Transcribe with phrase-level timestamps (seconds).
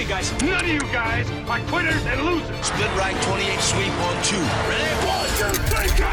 [0.00, 0.32] winning, guys.
[0.42, 2.66] None of you guys are quitters and losers.
[2.66, 4.36] Split right 28 sweep on two.
[4.68, 4.94] Ready?
[5.06, 6.04] One, two, three, go!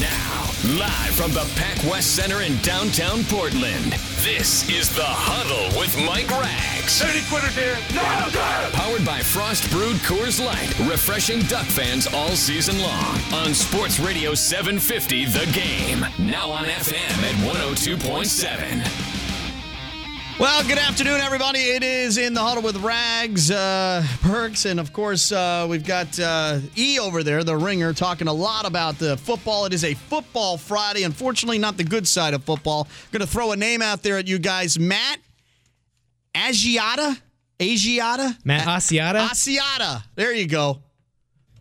[0.00, 5.96] Now, live from the Pac West Center in downtown Portland, this is The Huddle with
[6.04, 7.02] Mike Rags.
[7.02, 7.76] Any quitters here?
[7.94, 8.70] No, sir!
[8.72, 13.18] Powered by Frost Brewed Coors Light, refreshing Duck fans all season long.
[13.32, 16.06] On Sports Radio 750, The Game.
[16.18, 19.21] Now on FM at 102.7.
[20.40, 21.60] Well, good afternoon, everybody.
[21.60, 26.18] It is in the huddle with Rags, uh, Perks, and of course, uh, we've got
[26.18, 29.66] uh, E over there, the ringer, talking a lot about the football.
[29.66, 31.04] It is a football Friday.
[31.04, 32.88] Unfortunately, not the good side of football.
[33.12, 34.78] Going to throw a name out there at you guys.
[34.78, 35.18] Matt
[36.34, 37.20] Asiata?
[37.60, 38.36] Asiata?
[38.44, 39.28] Matt Asiata?
[39.28, 40.02] Asiata.
[40.16, 40.82] There you go.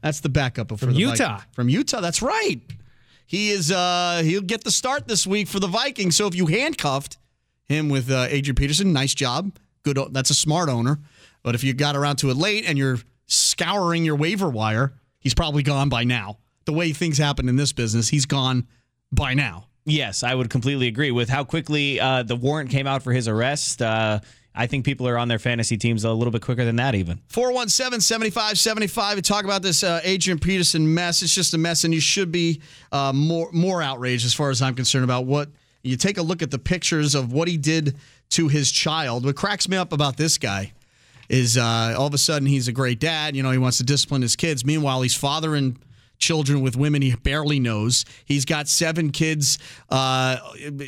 [0.01, 1.35] That's the backup for From the Utah.
[1.35, 1.43] Vikings.
[1.53, 2.01] From Utah.
[2.01, 2.59] That's right.
[3.27, 3.71] He is.
[3.71, 6.15] Uh, he'll get the start this week for the Vikings.
[6.15, 7.17] So if you handcuffed
[7.71, 9.57] him with uh, Adrian Peterson, nice job.
[9.83, 9.97] Good.
[10.11, 10.99] That's a smart owner.
[11.43, 15.33] But if you got around to it late and you're scouring your waiver wire, he's
[15.33, 16.37] probably gone by now.
[16.65, 18.67] The way things happen in this business, he's gone
[19.11, 19.65] by now.
[19.85, 23.27] Yes, I would completely agree with how quickly uh, the warrant came out for his
[23.27, 23.81] arrest.
[23.81, 24.19] Uh,
[24.53, 27.19] I think people are on their fantasy teams a little bit quicker than that, even.
[27.29, 29.15] 417 7575.
[29.15, 31.23] We talk about this uh, Adrian Peterson mess.
[31.23, 34.61] It's just a mess, and you should be uh, more more outraged as far as
[34.61, 35.49] I'm concerned about what
[35.83, 37.97] you take a look at the pictures of what he did
[38.31, 39.25] to his child.
[39.25, 40.73] What cracks me up about this guy
[41.29, 43.35] is uh, all of a sudden he's a great dad.
[43.35, 44.65] You know, he wants to discipline his kids.
[44.65, 45.77] Meanwhile, he's fathering
[46.21, 48.05] children with women he barely knows.
[48.25, 49.57] He's got seven kids
[49.89, 50.37] uh,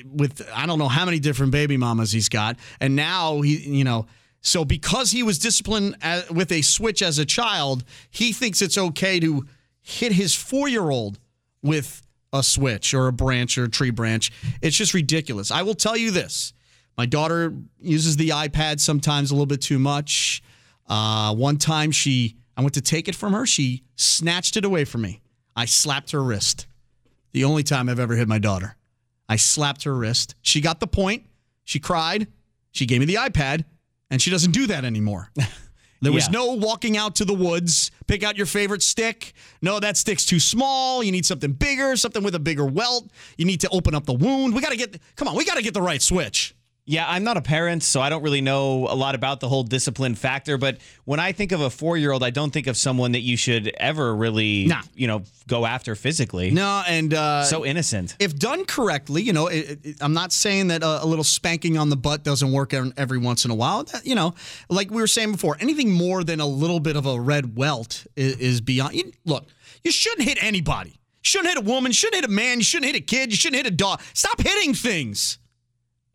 [0.05, 3.83] with I don't know how many different baby mamas he's got, and now he, you
[3.83, 4.05] know.
[4.45, 8.77] So because he was disciplined as, with a switch as a child, he thinks it's
[8.77, 9.45] okay to
[9.81, 11.17] hit his four-year-old
[11.61, 12.01] with
[12.33, 14.31] a switch or a branch or a tree branch.
[14.61, 15.51] It's just ridiculous.
[15.51, 16.53] I will tell you this.
[16.97, 20.43] My daughter uses the iPad sometimes a little bit too much.
[20.87, 24.85] Uh, one time she I went to take it from her, she snatched it away
[24.85, 25.21] from me.
[25.55, 26.67] I slapped her wrist.
[27.31, 28.75] The only time I've ever hit my daughter.
[29.27, 30.35] I slapped her wrist.
[30.41, 31.25] She got the point.
[31.63, 32.27] She cried.
[32.71, 33.65] She gave me the iPad,
[34.11, 35.31] and she doesn't do that anymore.
[36.03, 36.31] There was Yeah.
[36.31, 39.33] no walking out to the woods, pick out your favorite stick.
[39.61, 41.01] No, that stick's too small.
[41.03, 43.09] You need something bigger, something with a bigger welt.
[43.37, 44.53] You need to open up the wound.
[44.53, 46.55] We got to get, come on, we got to get the right switch.
[46.85, 49.63] Yeah, I'm not a parent, so I don't really know a lot about the whole
[49.63, 50.57] discipline factor.
[50.57, 53.21] But when I think of a four year old, I don't think of someone that
[53.21, 54.81] you should ever really, Nah.
[54.93, 56.51] you know, go after physically.
[56.51, 58.17] No, and uh, So innocent.
[58.19, 61.77] if done correctly, you know, it, it, I'm not saying that a, a little spanking
[61.77, 63.85] on the butt doesn't work every, once in a while.
[63.85, 64.33] That, you know,
[64.69, 68.05] like we were saying before, anything more than a little bit of a red welt
[68.17, 68.95] is, is beyond.
[68.95, 69.45] You, look,
[69.85, 70.89] you shouldn't hit anybody.
[70.89, 70.95] You
[71.29, 71.91] shouldn't hit a woman.
[71.91, 72.57] You shouldn't hit a man.
[72.57, 73.31] You shouldn't hit a kid.
[73.31, 74.01] You shouldn't hit a dog.
[74.13, 75.37] Stop hitting things.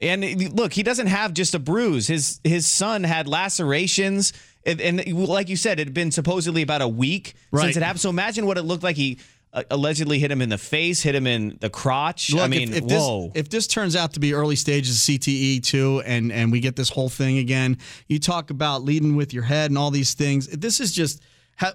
[0.01, 2.07] And look, he doesn't have just a bruise.
[2.07, 4.33] His his son had lacerations,
[4.65, 7.65] and, and like you said, it had been supposedly about a week Right.
[7.65, 8.01] since it happened.
[8.01, 8.95] So imagine what it looked like.
[8.95, 9.19] He
[9.53, 12.33] uh, allegedly hit him in the face, hit him in the crotch.
[12.33, 13.31] Look, I mean, if, if whoa.
[13.35, 16.61] This, if this turns out to be early stages of CTE too, and and we
[16.61, 20.15] get this whole thing again, you talk about leading with your head and all these
[20.15, 20.47] things.
[20.47, 21.21] This is just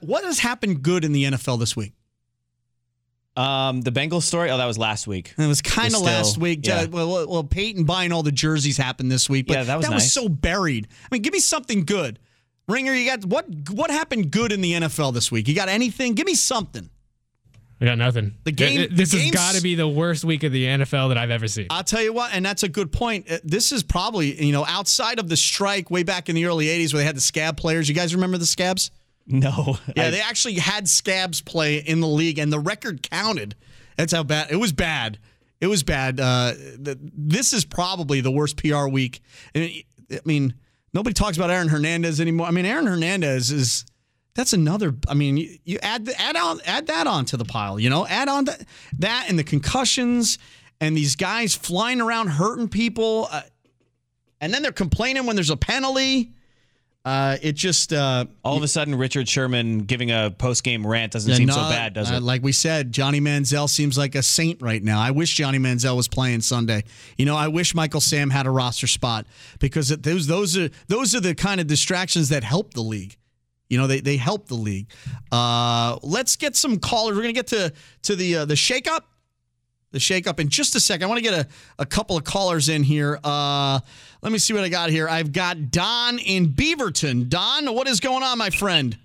[0.01, 1.91] what has happened good in the NFL this week.
[3.35, 4.49] Um, the Bengals story.
[4.51, 5.33] Oh, that was last week.
[5.37, 6.65] It was kind of last week.
[6.67, 6.81] yeah.
[6.81, 9.77] Uh, well, well, well, Peyton buying all the jerseys happened this week, but Yeah, that
[9.77, 10.11] was that nice.
[10.13, 10.87] so buried.
[11.03, 12.19] I mean, give me something good.
[12.67, 13.45] Ringer, you got what?
[13.71, 15.47] What happened good in the NFL this week?
[15.47, 16.13] You got anything?
[16.13, 16.89] Give me something.
[17.81, 18.35] I got nothing.
[18.45, 21.09] The game- Th- This the has got to be the worst week of the NFL
[21.09, 21.67] that I've ever seen.
[21.69, 23.29] I'll tell you what, and that's a good point.
[23.29, 26.67] Uh, This is probably you know outside of the strike way back in the early
[26.67, 27.89] '80s where they had the scab players.
[27.89, 28.91] You guys remember the scabs?
[29.25, 29.77] No.
[29.95, 33.55] Yeah, I- they actually had scabs play in the league, and the record counted.
[33.97, 34.73] That's how bad it was.
[34.73, 35.19] Bad.
[35.61, 36.19] It was bad.
[36.19, 36.53] Uh,
[36.83, 39.21] th- this is probably the worst PR week.
[39.55, 39.83] I
[40.25, 40.55] mean,
[40.93, 42.47] nobody talks about Aaron Hernandez anymore.
[42.47, 43.85] I mean, Aaron Hernandez is.
[44.35, 44.95] That's another.
[45.07, 47.79] I mean, you, you add the- add on add that onto the pile.
[47.79, 48.65] You know, add on that
[48.99, 50.37] that and the concussions
[50.81, 53.43] and these guys flying around hurting people, uh,
[54.41, 56.31] and then they're complaining when there's a penalty.
[57.05, 61.11] Uh, it just uh, all of a sudden, Richard Sherman giving a post game rant
[61.11, 62.23] doesn't Yeah, seem so bad, does uh, it?
[62.23, 65.01] Like we said, Johnny Manziel seems like a saint right now.
[65.01, 66.85] I wish Johnny Manziel was playing Sunday.
[67.17, 69.27] You know, I wish Michael Sam had a roster spot
[69.59, 73.17] because it, those those are those are the kind of distractions that help the league.
[73.69, 74.87] You know, they they help the league.
[75.29, 77.17] Uh, let's get some callers.
[77.17, 77.73] We're gonna get to
[78.03, 79.01] to the uh, the shakeup.
[79.91, 81.03] The shakeup in just a second.
[81.03, 81.47] I want to get a,
[81.77, 83.19] a couple of callers in here.
[84.23, 85.09] Uh, let me see what I got here.
[85.09, 87.29] I've got Don in Beaverton.
[87.29, 88.97] Don, what is going on, my friend?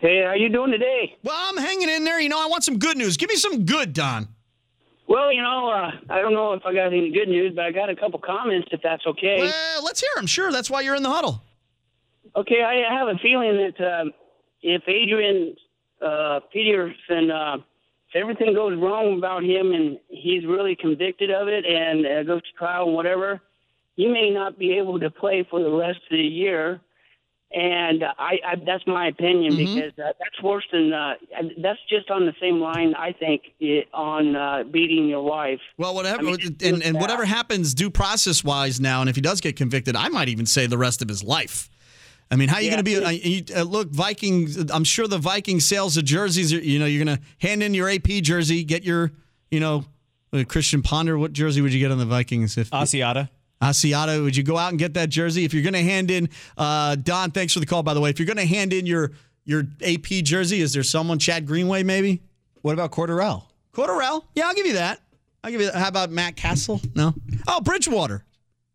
[0.00, 1.16] Hey, how you doing today?
[1.22, 2.20] Well, I'm hanging in there.
[2.20, 3.16] You know, I want some good news.
[3.16, 4.28] Give me some good, Don.
[5.06, 7.72] Well, you know, uh, I don't know if I got any good news, but I
[7.72, 9.40] got a couple comments, if that's okay.
[9.40, 10.26] Well, let's hear them.
[10.26, 11.42] Sure, that's why you're in the huddle.
[12.34, 14.12] Okay, I have a feeling that um,
[14.62, 15.54] if Adrian
[16.00, 17.56] uh, Peterson, uh,
[18.08, 22.42] if everything goes wrong about him and he's really convicted of it and uh, goes
[22.42, 23.40] to trial and whatever,
[23.94, 26.80] he may not be able to play for the rest of the year.
[27.54, 31.14] And I, I that's my opinion because uh, that's worse than uh,
[31.58, 35.60] that's just on the same line I think it, on uh, beating your wife.
[35.76, 39.16] Well, whatever, I mean, just and, and whatever happens due process wise now, and if
[39.16, 41.68] he does get convicted, I might even say the rest of his life.
[42.30, 43.04] I mean, how are you Yeah, going to be?
[43.04, 44.56] Uh, you, uh, look, Vikings.
[44.70, 46.54] I'm sure the Viking sales of jerseys.
[46.54, 49.12] Are, you know, you're going to hand in your AP jersey, get your,
[49.50, 49.84] you know,
[50.32, 51.18] uh, Christian Ponder.
[51.18, 53.28] What jersey would you get on the Vikings if Asiata.
[53.62, 54.22] Asiata?
[54.22, 56.28] Would you go out and get that jersey if you're going to hand in?
[56.58, 57.82] Uh, Don, thanks for the call.
[57.82, 59.12] By the way, if you're going to hand in your
[59.44, 62.22] your AP jersey, is there someone Chad Greenway maybe?
[62.62, 63.44] What about Cordarrelle?
[63.72, 64.24] Cordarrelle?
[64.34, 65.00] Yeah, I'll give you that.
[65.42, 65.76] I'll give you that.
[65.76, 66.80] How about Matt Cassel?
[66.94, 67.14] No.
[67.48, 68.24] Oh, Bridgewater.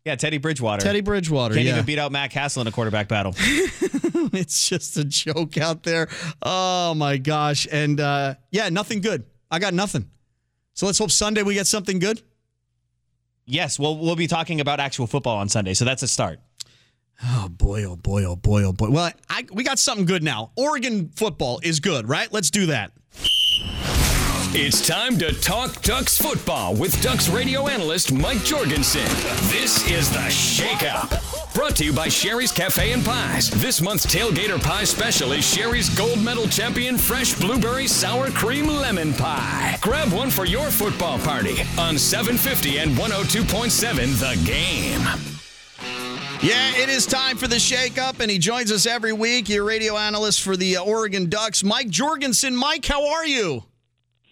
[0.04, 0.82] Yeah, Teddy Bridgewater.
[0.82, 1.54] Teddy Bridgewater.
[1.54, 1.74] Can't yeah.
[1.74, 3.34] even beat out Matt Cassel in a quarterback battle.
[3.38, 6.08] it's just a joke out there.
[6.42, 7.66] Oh my gosh.
[7.70, 9.24] And uh, yeah, nothing good.
[9.50, 10.10] I got nothing.
[10.74, 12.22] So let's hope Sunday we get something good.
[13.48, 16.40] Yes, well, we'll be talking about actual football on Sunday, so that's a start.
[17.24, 18.90] Oh boy, oh boy, oh boy, oh boy.
[18.90, 20.52] Well, I, we got something good now.
[20.56, 22.32] Oregon football is good, right?
[22.32, 22.92] Let's do that.
[24.54, 29.04] It's time to talk Ducks football with Ducks radio analyst Mike Jorgensen.
[29.50, 31.12] This is the Shake Up.
[31.54, 33.50] Brought to you by Shari's Cafe and Pies.
[33.50, 39.12] This month's tailgater pie special is Shari's gold medal champion fresh blueberry sour cream lemon
[39.14, 39.76] pie.
[39.80, 45.02] Grab one for your football party on 750 and 102.7 The Game.
[46.40, 49.48] Yeah, it is time for the Shake Up, and he joins us every week.
[49.48, 52.54] Your radio analyst for the uh, Oregon Ducks, Mike Jorgensen.
[52.54, 53.64] Mike, how are you?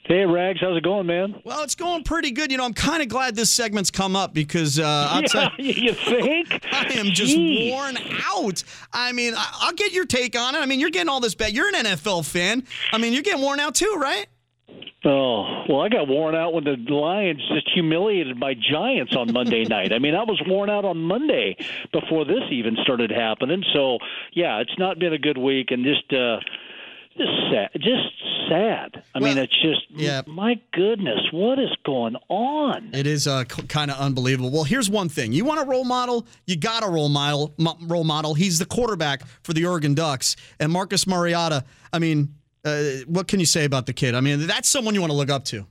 [0.08, 1.41] Hey, Rags, how's it going, man?
[1.43, 2.53] Well, it's going pretty good.
[2.53, 6.64] You know, I'm kind of glad this segment's come up because uh, Yeah, you think?
[6.73, 8.62] I am just worn out.
[8.93, 10.58] I mean, I- I'll get your take on it.
[10.58, 11.53] I mean, you're getting all this bet.
[11.53, 12.62] You're an NFL fan.
[12.93, 14.26] I mean, you're getting worn out too, right?
[15.05, 19.64] Oh, well, I got worn out when the Lions just humiliated my Giants on Monday
[19.69, 19.93] night.
[19.93, 21.56] I mean, I was worn out on Monday
[21.93, 23.62] before this even started happening.
[23.73, 23.99] So,
[24.32, 26.38] yeah, it's not been a good week, and just, uh,
[27.16, 27.70] just sad.
[27.74, 29.02] Just sad.
[29.14, 30.22] I mean, it's just, yeah.
[30.26, 32.90] my goodness, what is going on?
[32.94, 34.50] It is uh, kind of unbelievable.
[34.50, 37.54] Well, here's one thing: you want a role model, you got a role model.
[37.58, 38.34] mo- Role model.
[38.34, 41.64] He's the quarterback for the Oregon Ducks, and Marcus Mariota.
[41.92, 42.34] I mean,
[42.64, 44.14] uh, what can you say about the kid?
[44.14, 45.66] I mean, that's someone you want to look up to.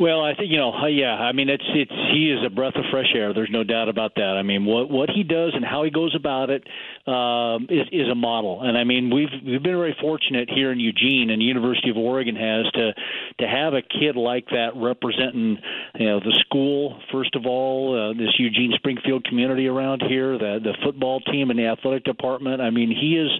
[0.00, 1.14] Well, I think you know, uh, yeah.
[1.14, 3.34] I mean, it's it's he is a breath of fresh air.
[3.34, 4.36] There's no doubt about that.
[4.38, 6.66] I mean, what what he does and how he goes about it
[7.06, 8.62] um, is is a model.
[8.62, 11.96] And I mean, we've we've been very fortunate here in Eugene, and the University of
[11.96, 12.92] Oregon has to
[13.40, 15.58] to have a kid like that representing
[15.98, 20.60] you know the school first of all, uh, this Eugene Springfield community around here, the
[20.62, 22.60] the football team and the athletic department.
[22.60, 23.30] I mean, he is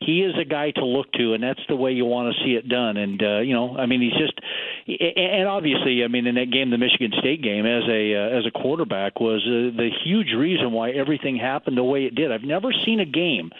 [0.00, 2.52] he is a guy to look to, and that's the way you want to see
[2.52, 2.96] it done.
[2.96, 4.38] And uh, you know, I mean, he's just,
[5.00, 8.46] and obviously, I mean, in that game, the Michigan State game, as a uh, as
[8.46, 12.32] a quarterback, was uh, the huge reason why everything happened the way it did.
[12.32, 13.50] I've never seen game.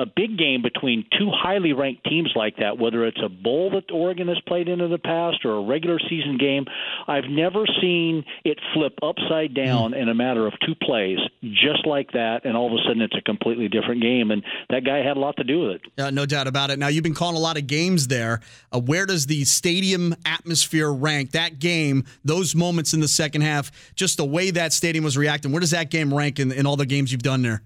[0.00, 3.92] A big game between two highly ranked teams like that, whether it's a bowl that
[3.92, 6.66] Oregon has played in in the past or a regular season game,
[7.08, 12.12] I've never seen it flip upside down in a matter of two plays, just like
[12.12, 14.30] that, and all of a sudden it's a completely different game.
[14.30, 16.00] And that guy had a lot to do with it.
[16.00, 16.78] Uh, no doubt about it.
[16.78, 18.38] Now you've been calling a lot of games there.
[18.70, 21.32] Uh, where does the stadium atmosphere rank?
[21.32, 25.50] That game, those moments in the second half, just the way that stadium was reacting.
[25.50, 27.62] Where does that game rank in, in all the games you've done there?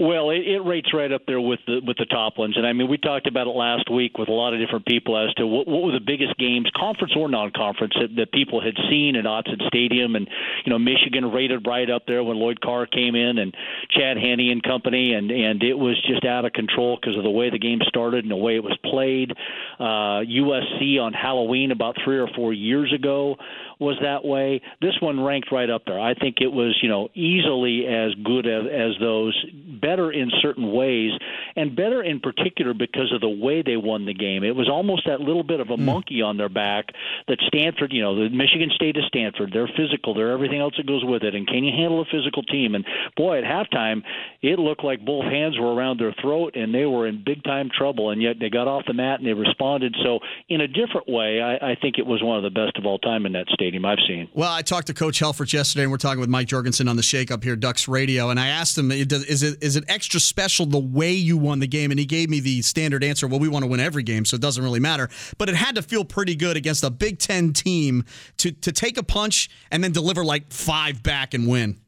[0.00, 2.72] Well, it, it rates right up there with the with the top ones, and I
[2.72, 5.46] mean we talked about it last week with a lot of different people as to
[5.46, 9.26] what, what were the biggest games, conference or non-conference, that, that people had seen at
[9.26, 10.26] Autzen Stadium, and
[10.64, 13.54] you know Michigan rated right up there when Lloyd Carr came in and
[13.90, 17.30] Chad Henne and company, and and it was just out of control because of the
[17.30, 19.32] way the game started and the way it was played.
[19.78, 23.36] Uh, USC on Halloween about three or four years ago
[23.80, 24.60] was that way.
[24.80, 25.98] This one ranked right up there.
[25.98, 29.34] I think it was, you know, easily as good as, as those,
[29.80, 31.12] better in certain ways,
[31.56, 34.44] and better in particular because of the way they won the game.
[34.44, 35.84] It was almost that little bit of a hmm.
[35.84, 36.86] monkey on their back
[37.28, 39.50] that Stanford, you know, the Michigan State is Stanford.
[39.52, 40.14] They're physical.
[40.14, 41.34] They're everything else that goes with it.
[41.34, 42.74] And can you handle a physical team?
[42.74, 42.84] And
[43.16, 44.02] boy, at halftime,
[44.42, 47.70] it looked like both hands were around their throat and they were in big time
[47.76, 48.10] trouble.
[48.10, 49.96] And yet they got off the mat and they responded.
[50.04, 52.86] So in a different way, I, I think it was one of the best of
[52.86, 54.28] all time in that stadium I've seen.
[54.34, 57.02] Well, I talked to Coach Helfrich yesterday, and we're talking with Mike Jorgensen on the
[57.02, 60.66] Shake Up here, Ducks Radio, and I asked him, "Is it is it extra special
[60.66, 63.48] the way you won the game?" And he gave me the standard answer: "Well, we
[63.48, 65.08] want to win every game, so it doesn't really matter."
[65.38, 68.04] But it had to feel pretty good against a Big Ten team
[68.38, 71.78] to to take a punch and then deliver like five back and win.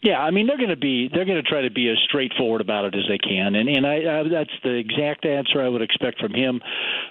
[0.00, 2.60] Yeah, I mean they're going to be they're going to try to be as straightforward
[2.60, 5.82] about it as they can, and and I, I that's the exact answer I would
[5.82, 6.60] expect from him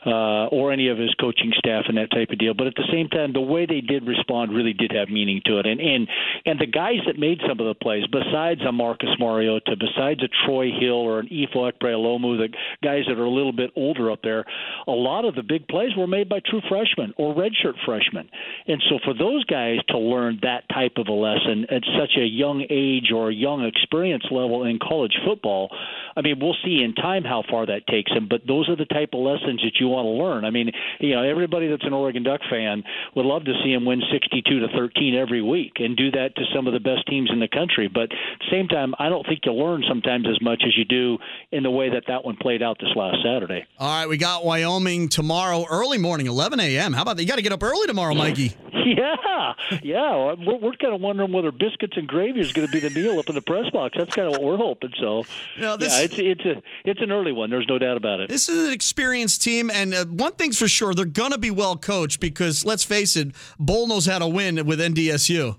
[0.06, 2.54] uh, or any of his coaching staff and that type of deal.
[2.54, 5.60] But at the same time, the way they did respond really did have meaning to
[5.60, 6.08] it, and and
[6.46, 10.30] and the guys that made some of the plays, besides a Marcus Mariota, besides a
[10.46, 14.22] Troy Hill or an Ifo Ekpre-Olomu, the guys that are a little bit older up
[14.24, 14.46] there,
[14.88, 18.30] a lot of the big plays were made by true freshmen or redshirt freshmen,
[18.66, 22.24] and so for those guys to learn that type of a lesson at such a
[22.24, 25.70] young age age or young experience level in college football,
[26.16, 28.28] I mean, we'll see in time how far that takes him.
[28.30, 30.46] But those are the type of lessons that you want to learn.
[30.46, 32.84] I mean, you know, everybody that's an Oregon Duck fan
[33.16, 36.44] would love to see him win 62 to 13 every week and do that to
[36.56, 37.88] some of the best teams in the country.
[37.88, 40.86] But at the same time, I don't think you learn sometimes as much as you
[40.86, 41.18] do
[41.52, 43.66] in the way that that one played out this last Saturday.
[43.78, 46.94] All right, we got Wyoming tomorrow, early morning, 11 a.m.
[46.94, 47.24] How about that?
[47.24, 48.56] You got to get up early tomorrow, Mikey.
[48.98, 49.54] Yeah,
[49.84, 50.34] yeah.
[50.34, 53.20] We're, we're kind of wondering whether biscuits and gravy is going to be the meal
[53.20, 53.96] up in the press box.
[53.98, 54.92] That's kind of what we're hoping.
[55.00, 55.26] So,
[55.60, 57.50] No, this- yeah, it's it's a it's an early one.
[57.50, 58.30] There's no doubt about it.
[58.30, 61.52] This is an experienced team, and uh, one thing's for sure, they're going to be
[61.52, 65.58] well coached because, let's face it, Bohl knows how to win with NDSU.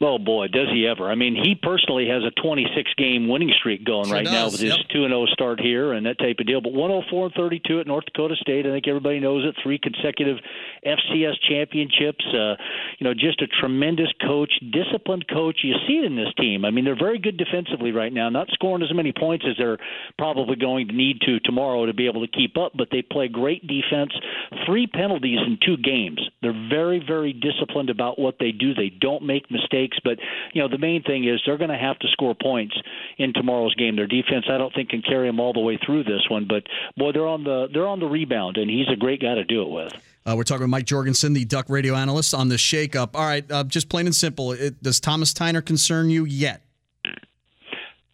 [0.00, 1.10] Oh boy, does he ever!
[1.10, 4.60] I mean, he personally has a 26 game winning streak going Sure right now with
[4.60, 4.86] his yep.
[4.92, 6.60] 2 0 start here and that type of deal.
[6.60, 8.64] But 104 and 32 at North Dakota State.
[8.64, 9.56] I think everybody knows it.
[9.60, 10.36] Three consecutive
[10.86, 12.24] FCS championships.
[12.32, 12.54] Uh,
[12.98, 15.58] you know, just a tremendous coach, disciplined coach.
[15.64, 16.64] You see it in this team.
[16.64, 18.28] I mean, they're very good defensively right now.
[18.28, 19.78] Not scoring as many points as they're
[20.16, 23.26] probably going to need to tomorrow to be able to keep up, but they play
[23.26, 24.12] great defense.
[24.64, 26.20] Three penalties in two games.
[26.40, 28.74] They're very, very disciplined about what they do.
[28.74, 30.18] They don't make mistakes, but
[30.52, 32.74] you know, the main thing is they're going to have to score points
[33.18, 33.96] in tomorrow's game.
[33.96, 36.64] Their defense, I don't think, can carry them all the way through this one, but
[36.96, 39.62] boy, they're on the they're on the rebound, and he's a great guy to do
[39.62, 39.92] it with.
[40.26, 43.10] Uh, we're talking with Mike Jorgensen, the Duck radio analyst, on the shakeup.
[43.14, 44.52] All right, uh, just plain and simple.
[44.52, 46.62] It, does Thomas Tyner concern you yet?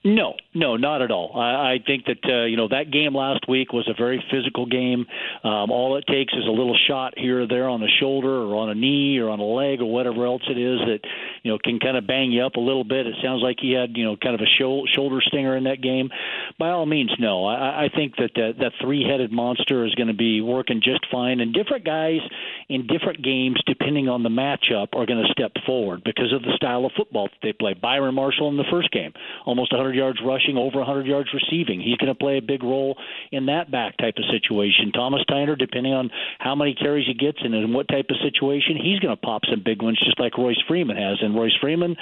[0.04, 1.32] No, no, not at all.
[1.34, 4.66] I, I think that uh, you know that game last week was a very physical
[4.66, 5.06] game.
[5.42, 8.56] Um, all it takes is a little shot here or there on the shoulder or
[8.56, 11.00] on a knee or on a leg or whatever else it is that
[11.42, 13.06] you know can kind of bang you up a little bit.
[13.06, 15.82] It sounds like he had you know kind of a shou- shoulder stinger in that
[15.82, 16.11] game.
[16.58, 17.46] By all means, no.
[17.46, 21.40] I, I think that that, that three-headed monster is going to be working just fine,
[21.40, 22.20] and different guys
[22.68, 26.52] in different games, depending on the matchup, are going to step forward because of the
[26.56, 27.75] style of football that they play.
[27.75, 29.12] Byron Marshall in the first game,
[29.46, 31.80] almost 100 yards rushing, over 100 yards receiving.
[31.80, 32.96] He's going to play a big role
[33.32, 34.92] in that back type of situation.
[34.92, 38.76] Thomas Tyner, depending on how many carries he gets and in what type of situation,
[38.76, 41.18] he's going to pop some big ones, just like Royce Freeman has.
[41.20, 41.96] And Royce Freeman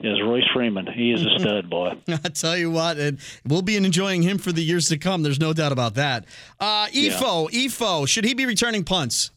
[0.00, 0.86] is Royce Freeman.
[0.86, 1.92] He is a stud, boy.
[2.08, 5.22] I tell you what, and we'll be enjoying him for the years to come.
[5.22, 6.26] There's no doubt about that.
[6.60, 9.30] Uh, Ifo, Ifo, should he be returning punts?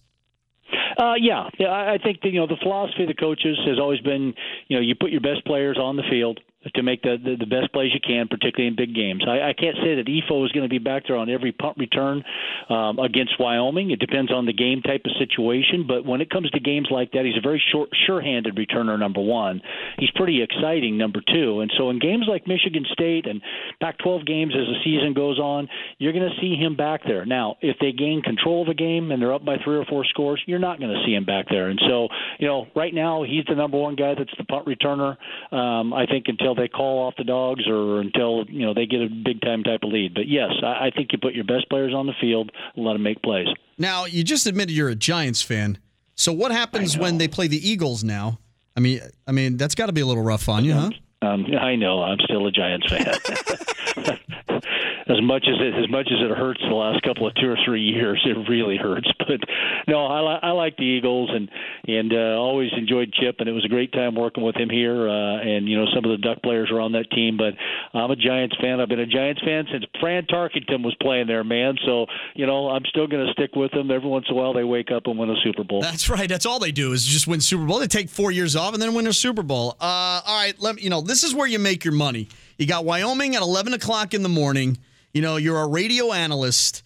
[0.99, 1.67] Uh, yeah, yeah.
[1.67, 4.33] I I think that, you know the philosophy of the coaches has always been,
[4.67, 6.41] you know, you put your best players on the field
[6.75, 9.23] to make the, the, the best plays you can, particularly in big games.
[9.25, 11.77] I, I can't say that Ifo is going to be back there on every punt
[11.77, 12.23] return
[12.69, 13.91] um, against Wyoming.
[13.91, 17.11] It depends on the game type of situation, but when it comes to games like
[17.13, 18.99] that, he's a very short, sure-handed returner.
[18.99, 19.61] Number one,
[19.97, 20.97] he's pretty exciting.
[20.97, 23.41] Number two, and so in games like Michigan State and
[23.79, 27.25] Pac-12 games as the season goes on, you're going to see him back there.
[27.25, 30.03] Now, if they gain control of the game and they're up by three or four
[30.05, 31.69] scores, you're not going to see him back there.
[31.69, 35.15] And so, you know, right now he's the number one guy that's the punt returner.
[35.53, 39.01] Um, I think until they call off the dogs or until you know they get
[39.01, 40.13] a big time type of lead.
[40.13, 43.03] But yes, I, I think you put your best players on the field let them
[43.03, 43.47] make plays.
[43.77, 45.77] Now, you just admitted you're a Giants fan.
[46.15, 48.39] So what happens when they play the Eagles now?
[48.75, 50.89] I mean, I mean that's got to be a little rough on you, huh?
[51.21, 54.19] Um, I know I'm still a Giants fan.
[55.09, 57.57] as much as it as much as it hurts the last couple of two or
[57.65, 59.07] three years, it really hurts.
[59.29, 59.41] But
[59.87, 61.49] no, I, li- I like the Eagles and
[61.87, 65.07] and uh, always enjoyed Chip, and it was a great time working with him here.
[65.07, 67.53] Uh, and you know some of the Duck players are on that team, but
[67.93, 68.81] I'm a Giants fan.
[68.81, 71.77] I've been a Giants fan since Fran Tarkenton was playing there, man.
[71.85, 73.91] So you know I'm still going to stick with them.
[73.91, 75.81] Every once in a while, they wake up and win a Super Bowl.
[75.81, 76.27] That's right.
[76.27, 77.77] That's all they do is just win Super Bowl.
[77.77, 79.75] They take four years off and then win a Super Bowl.
[79.79, 82.27] Uh, all right, let me, you know this is where you make your money.
[82.57, 84.79] You got Wyoming at 11 o'clock in the morning.
[85.13, 86.83] You know you're a radio analyst.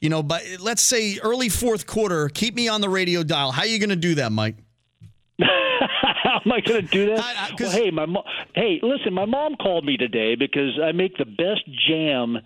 [0.00, 3.52] You know, but let's say early fourth quarter, keep me on the radio dial.
[3.52, 4.56] How are you going to do that, Mike?
[6.24, 7.20] How am I going to do that?
[7.20, 10.90] I- I- well, hey, my mo- hey, listen, my mom called me today because I
[10.92, 12.38] make the best jam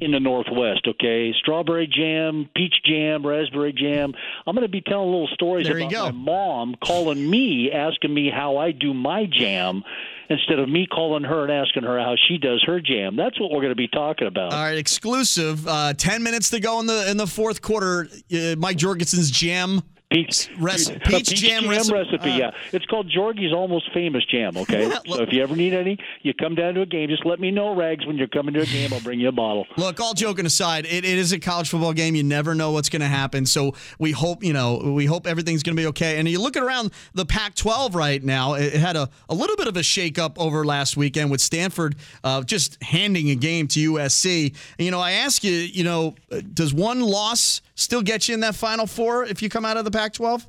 [0.00, 0.88] in the Northwest.
[0.88, 4.14] Okay, strawberry jam, peach jam, raspberry jam.
[4.46, 8.30] I'm going to be telling little stories There about my mom calling me, asking me
[8.34, 9.84] how I do my jam.
[10.30, 13.50] Instead of me calling her and asking her how she does her jam, that's what
[13.50, 14.52] we're going to be talking about.
[14.52, 15.66] All right, exclusive.
[15.66, 18.06] Uh, Ten minutes to go in the in the fourth quarter.
[18.32, 21.94] Uh, Mike Jorgensen's jam Peach, a peach jam recipe.
[21.94, 22.30] recipe.
[22.32, 24.56] Uh, yeah, it's called Georgie's Almost Famous Jam.
[24.60, 27.08] Okay, so if you ever need any, you come down to a game.
[27.08, 28.92] Just let me know, Rags, when you're coming to a game.
[28.92, 29.66] I'll bring you a bottle.
[29.76, 32.14] Look, all joking aside, it, it is a college football game.
[32.14, 33.46] You never know what's going to happen.
[33.46, 36.18] So we hope, you know, we hope everything's going to be okay.
[36.18, 39.56] And you look at around the Pac 12 right now, it had a, a little
[39.56, 43.92] bit of a shakeup over last weekend with Stanford uh, just handing a game to
[43.92, 44.54] USC.
[44.78, 46.16] And, you know, I ask you, you know,
[46.52, 49.84] does one loss still get you in that Final Four if you come out of
[49.84, 50.46] the Pac 12?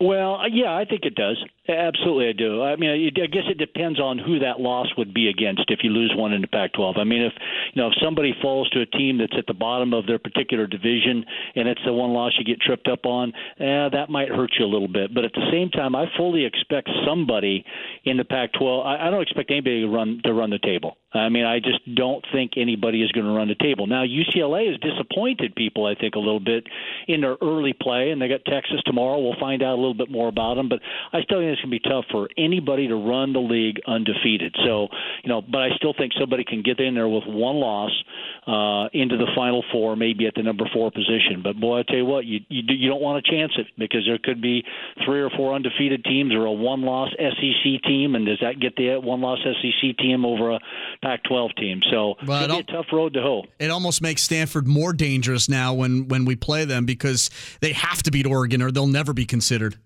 [0.00, 1.42] Well, uh, yeah, I think it does.
[1.68, 2.62] Absolutely, I do.
[2.62, 5.90] I mean, I guess it depends on who that loss would be against if you
[5.90, 6.98] lose one in the Pac-12.
[6.98, 7.32] I mean, if
[7.72, 10.66] you know if somebody falls to a team that's at the bottom of their particular
[10.66, 11.24] division
[11.54, 14.64] and it's the one loss you get tripped up on, eh, that might hurt you
[14.64, 15.14] a little bit.
[15.14, 17.64] But at the same time, I fully expect somebody
[18.04, 18.84] in the Pac-12.
[18.84, 20.96] I, I don't expect anybody to run to run the table.
[21.14, 23.86] I mean, I just don't think anybody is going to run the table.
[23.86, 26.66] Now, UCLA has disappointed people, I think, a little bit
[27.06, 29.20] in their early play, and they got Texas tomorrow.
[29.20, 30.80] We'll find out a little bit more about them, but
[31.12, 34.54] I still think it's going to be tough for anybody to run the league undefeated.
[34.64, 34.88] So,
[35.22, 37.92] you know, but I still think somebody can get in there with one loss
[38.46, 41.42] uh, into the Final Four, maybe at the number four position.
[41.42, 43.66] But boy, I tell you what, you you, do, you don't want to chance it
[43.78, 44.64] because there could be
[45.04, 48.96] three or four undefeated teams or a one-loss SEC team, and does that get the
[48.96, 50.60] one-loss SEC team over a
[51.04, 51.80] Pac-12 team?
[51.90, 53.44] So Well, it'll be a tough road to hoe.
[53.58, 57.28] it almost makes Stanford more dangerous now when when we play them because
[57.60, 59.76] they have to beat Oregon or they'll never be considered.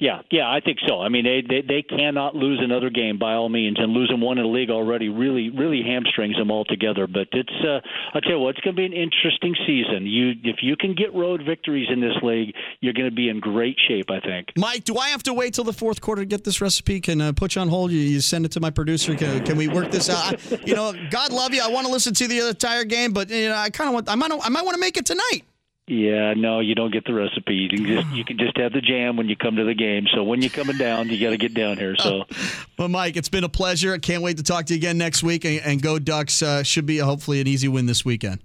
[0.00, 1.02] Yeah, yeah, I think so.
[1.02, 4.38] I mean, they, they they cannot lose another game by all means, and losing one
[4.38, 7.06] in the league already really really hamstrings them altogether.
[7.06, 7.80] But it's uh,
[8.14, 10.06] I tell you what, it's going to be an interesting season.
[10.06, 13.40] You if you can get road victories in this league, you're going to be in
[13.40, 14.10] great shape.
[14.10, 14.48] I think.
[14.56, 17.02] Mike, do I have to wait till the fourth quarter to get this recipe?
[17.02, 17.92] Can uh, put you on hold?
[17.92, 19.14] You, you send it to my producer.
[19.14, 20.40] Can, can we work this out?
[20.50, 21.62] I, you know, God love you.
[21.62, 24.08] I want to listen to the entire game, but you know, I kind of want.
[24.08, 24.32] I might.
[24.32, 25.42] I might want to make it tonight.
[25.90, 27.54] Yeah, no, you don't get the recipe.
[27.56, 30.06] You can just you can just have the jam when you come to the game.
[30.14, 31.96] So when you're coming down, you got to get down here.
[31.98, 32.24] So.
[32.76, 33.92] But Mike, it's been a pleasure.
[33.92, 35.44] I can't wait to talk to you again next week.
[35.44, 36.42] And, and go Ducks!
[36.42, 38.40] Uh, should be hopefully an easy win this weekend.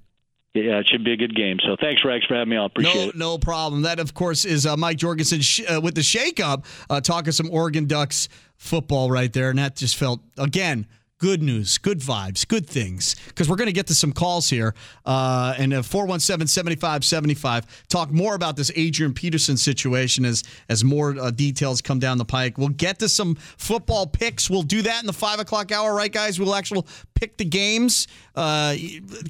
[0.56, 1.58] Yeah, it should be a good game.
[1.66, 2.66] So thanks, Rex, for having me on.
[2.66, 3.16] Appreciate no, it.
[3.16, 3.84] no problem.
[3.84, 7.50] That, of course, is uh, Mike Jorgensen sh- uh, with the shakeup, uh, talking some
[7.52, 8.28] Oregon Ducks
[8.58, 9.50] football right there.
[9.50, 13.16] And that just felt, again, good news, good vibes, good things.
[13.28, 14.76] Because we're going to get to some calls here.
[15.06, 17.88] Uh, and 417 7575.
[17.88, 22.26] Talk more about this Adrian Peterson situation as, as more uh, details come down the
[22.26, 22.58] pike.
[22.58, 24.50] We'll get to some football picks.
[24.50, 26.40] We'll do that in the 5 o'clock hour, right, guys?
[26.40, 26.84] We'll actually
[27.16, 28.76] pick the games uh,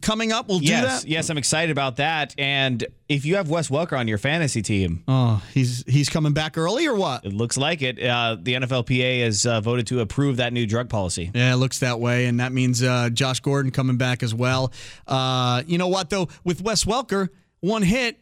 [0.02, 0.48] coming up.
[0.50, 1.06] We'll do that.
[1.06, 2.36] yes, I'm excited about that.
[2.38, 6.58] And if you have Wes Welker on your fantasy team, Oh, he's he's coming back
[6.58, 7.24] early or what?
[7.26, 8.04] it looks like it.
[8.04, 11.32] Uh, the NFLPA has uh, voted to approve that new drug policy.
[11.34, 14.74] Yeah, it looks that way, and that means uh, Josh Gordon coming back as well.
[15.08, 16.28] Uh, you know what though?
[16.44, 17.30] With Wes Welker,
[17.62, 18.20] one hit,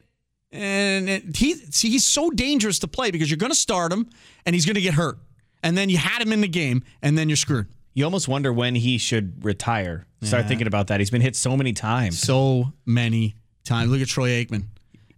[0.52, 4.10] and it, he see he's so dangerous to play because you're going to start him,
[4.46, 5.18] and he's going to get hurt,
[5.64, 7.68] and then you had him in the game, and then you're screwed.
[7.94, 10.06] You almost wonder when he should retire.
[10.24, 11.00] Start thinking about that.
[11.00, 12.20] He's been hit so many times.
[12.20, 13.92] So many times.
[13.92, 14.64] Look at Troy Aikman.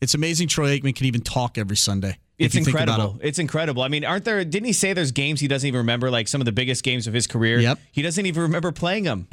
[0.01, 2.17] It's amazing Troy Aikman can even talk every Sunday.
[2.37, 3.19] It's you think about incredible.
[3.21, 3.27] it.
[3.27, 3.83] It's incredible.
[3.83, 4.43] I mean, aren't there?
[4.43, 7.07] Didn't he say there's games he doesn't even remember, like some of the biggest games
[7.07, 7.59] of his career?
[7.59, 7.79] Yep.
[7.91, 9.27] He doesn't even remember playing them.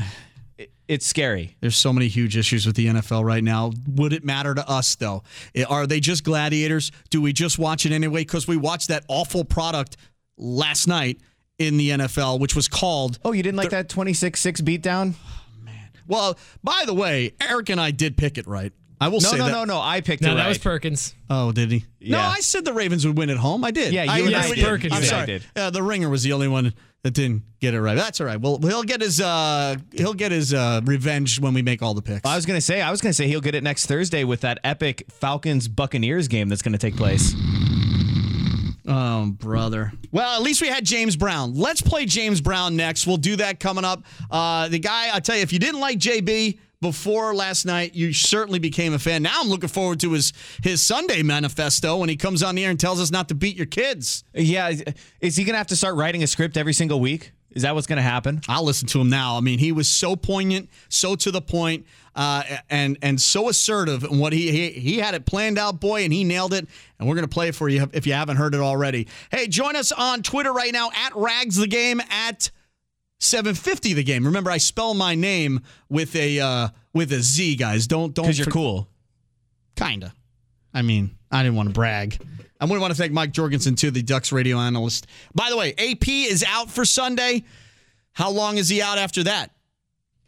[0.87, 1.57] It's scary.
[1.61, 3.73] There's so many huge issues with the NFL right now.
[3.89, 5.23] Would it matter to us though?
[5.55, 6.93] Eh, are they just gladiators?
[7.11, 9.97] Do we just watch it anyway because we watched that awful product
[10.37, 11.21] last night
[11.67, 13.19] in the NFL, which was called?
[13.25, 15.15] Oh, you didn't like that 26-6 beatdown?
[15.15, 15.89] Oh, man.
[16.07, 18.73] Well, by the way, Eric and I did pick it right.
[19.01, 19.51] I will No, say no, that.
[19.53, 19.75] no, no.
[19.75, 19.81] no.
[19.81, 20.49] I picked No, it that right.
[20.49, 21.13] was Perkins.
[21.29, 21.85] Oh, did he?
[22.01, 23.65] No, I said the Ravens would win at home.
[23.65, 23.93] I did.
[23.93, 24.65] Yeah, you I, and I I did.
[24.65, 25.09] Perkins I'm did.
[25.09, 25.27] sorry.
[25.27, 25.45] did.
[25.57, 26.73] Yeah, the Ringer was the only one
[27.03, 27.97] that didn't get it right.
[27.97, 28.41] That's all right.
[28.41, 32.03] Well, he'll get his uh, he'll get his uh, revenge when we make all the
[32.03, 32.25] picks.
[32.25, 34.61] I was gonna say, I was gonna say he'll get it next Thursday with that
[34.63, 37.35] epic Falcons Buccaneers game that's gonna take place.
[38.87, 39.93] Oh, brother.
[40.11, 41.55] Well, at least we had James Brown.
[41.55, 43.07] Let's play James Brown next.
[43.07, 44.05] We'll do that coming up.
[44.31, 48.13] Uh, the guy, I tell you, if you didn't like JB before last night, you
[48.13, 49.23] certainly became a fan.
[49.23, 50.33] Now I'm looking forward to his
[50.65, 53.57] his Sunday manifesto when he comes on the air and tells us not to beat
[53.57, 54.25] your kids.
[54.35, 54.83] Yeah, is-
[55.21, 57.31] is he gonna have to start writing a script every single week?
[57.53, 58.41] Is that what's gonna happen?
[58.49, 59.37] I'll listen to him now.
[59.37, 64.05] I mean, he was so poignant, so to the point, uh, and and so assertive.
[64.05, 66.67] And what he, he he had it planned out, boy, and he nailed it.
[66.99, 69.09] And we're gonna play it for you if you haven't heard it already.
[69.31, 72.51] Hey, join us on Twitter right now at Rags the Game at
[73.21, 74.25] 750 the game.
[74.27, 77.87] Remember, I spell my name with a uh, with a Z, guys.
[77.87, 78.89] Don't don't Because you're for- cool.
[79.77, 80.13] Kinda.
[80.75, 82.19] I mean, I didn't want to brag.
[82.61, 85.07] I would want to thank Mike Jorgensen too, the Ducks radio analyst.
[85.35, 87.45] By the way, AP is out for Sunday.
[88.13, 89.51] How long is he out after that?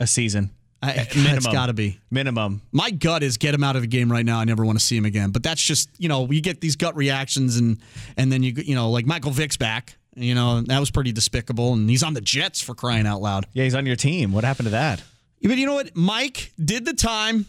[0.01, 0.51] A season.
[0.85, 1.53] I, It's minimum.
[1.53, 1.99] got to be.
[2.11, 2.63] Minimum.
[2.73, 4.39] My gut is get him out of the game right now.
[4.39, 5.31] I never want to see him again.
[5.31, 7.79] But that's just you know you get these gut reactions and
[8.17, 9.97] and then you you know like Michael Vick's back.
[10.17, 13.47] You know that was pretty despicable, and he's on the Jets for crying out loud.
[13.53, 14.33] Yeah, he's on your team.
[14.33, 15.03] What happened to that?
[15.43, 15.95] But you know what?
[15.95, 17.47] Mike did the time,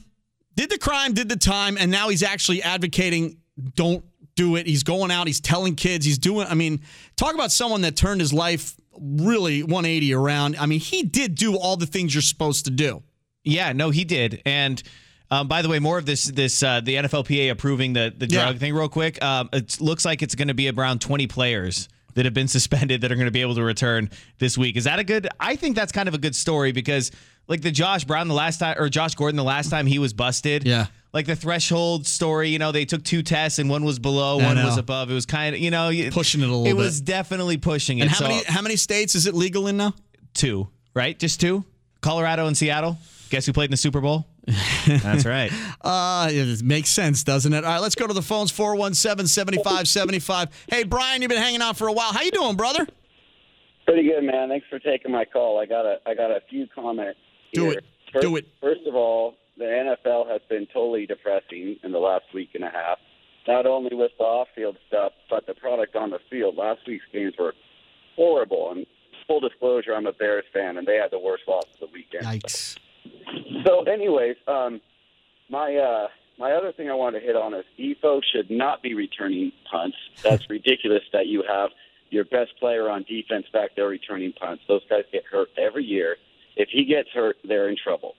[0.55, 3.37] did the crime, did the time, and now he's actually advocating
[3.75, 4.03] don't
[4.35, 4.67] do it.
[4.67, 6.81] He's going out, he's telling kids, he's doing, I mean,
[7.15, 10.57] talk about someone that turned his life really 180 around.
[10.57, 13.01] I mean, he did do all the things you're supposed to do.
[13.45, 14.41] Yeah, no, he did.
[14.45, 14.81] And
[15.31, 18.43] um, by the way, more of this this uh, the NFLPA approving the the Yeah.
[18.43, 19.23] drug thing real quick.
[19.23, 23.01] Um, it looks like it's going to be around 20 players that have been suspended
[23.01, 24.75] that are going to be able to return this week.
[24.77, 25.27] Is that a good?
[25.39, 27.11] I think that's kind of a good story because
[27.47, 30.13] like the Josh Brown the last time or Josh Gordon the last time he was
[30.13, 30.65] busted.
[30.65, 30.87] Yeah.
[31.13, 34.45] Like the threshold story, you know, they took two tests and one was below, I
[34.47, 35.09] one was above.
[35.09, 36.75] It was kind of, you know, Pushing it a little It bit.
[36.75, 38.01] was definitely pushing it.
[38.01, 39.93] And how So- many how many states is it legal in now?
[40.33, 41.17] two, right?
[41.17, 41.63] Just two?
[42.01, 42.97] Colorado and Seattle.
[43.35, 44.25] Guess who played in the Super Bowl?
[44.87, 45.51] That's right.
[45.81, 47.65] Uh, it makes sense, doesn't it?
[47.65, 50.47] All right, let's go to the phones 417-7575.
[50.69, 52.13] Hey, Brian, you've been hanging out for a while.
[52.13, 52.87] How you doing, brother?
[53.85, 54.47] Pretty good, man.
[54.47, 55.59] Thanks for taking my call.
[55.59, 57.19] I got a I got a few comments.
[57.51, 57.79] Do here.
[57.79, 57.85] it.
[58.13, 58.47] First, Do it.
[58.61, 62.69] First of all, the NFL has been totally depressing in the last week and a
[62.69, 62.99] half.
[63.49, 66.55] Not only with the off-field stuff, but the product on the field.
[66.55, 67.53] Last week's games were
[68.15, 68.71] horrible.
[68.71, 68.85] And
[69.27, 72.23] full disclosure, I'm a Bears fan, and they had the worst loss of the weekend.
[72.23, 72.75] Yikes.
[72.75, 72.79] So,
[73.87, 74.81] anyways, um,
[75.49, 78.93] my uh, my other thing I wanted to hit on is Ifo should not be
[78.93, 79.97] returning punts.
[80.23, 81.69] That's ridiculous that you have
[82.09, 84.63] your best player on defense back there returning punts.
[84.67, 86.17] Those guys get hurt every year.
[86.55, 88.15] If he gets hurt, they're in trouble.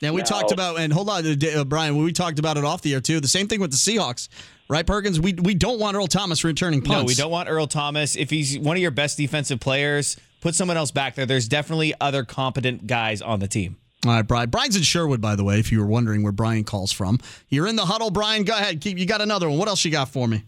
[0.00, 1.96] Yeah, we Now- talked about and hold on, uh, Brian.
[1.96, 3.20] We talked about it off the air too.
[3.20, 4.28] The same thing with the Seahawks,
[4.68, 5.18] right, Perkins?
[5.18, 7.02] We we don't want Earl Thomas returning punts.
[7.02, 8.16] No, we don't want Earl Thomas.
[8.16, 11.24] If he's one of your best defensive players, put someone else back there.
[11.24, 13.76] There's definitely other competent guys on the team.
[14.08, 14.50] All right, Brian.
[14.50, 15.58] Brian's in Sherwood, by the way.
[15.58, 18.44] If you were wondering where Brian calls from, you're in the huddle, Brian.
[18.44, 18.80] Go ahead.
[18.80, 19.58] Keep, you got another one.
[19.58, 20.44] What else you got for me?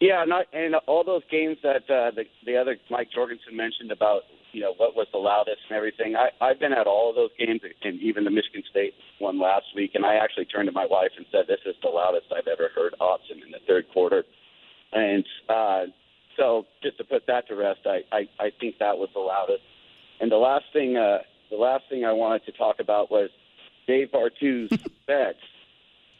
[0.00, 4.22] Yeah, not, and all those games that uh, the the other Mike Jorgensen mentioned about
[4.52, 6.14] you know what was the loudest and everything.
[6.14, 9.66] I I've been at all of those games, and even the Michigan State one last
[9.74, 9.92] week.
[9.94, 12.70] And I actually turned to my wife and said, "This is the loudest I've ever
[12.74, 14.22] heard Autzen in the third quarter."
[14.92, 15.82] And uh,
[16.36, 19.62] so, just to put that to rest, I, I I think that was the loudest.
[20.20, 21.18] And the last thing, uh,
[21.50, 23.30] the last thing I wanted to talk about was
[23.86, 24.70] Dave Bartu's
[25.06, 25.38] bets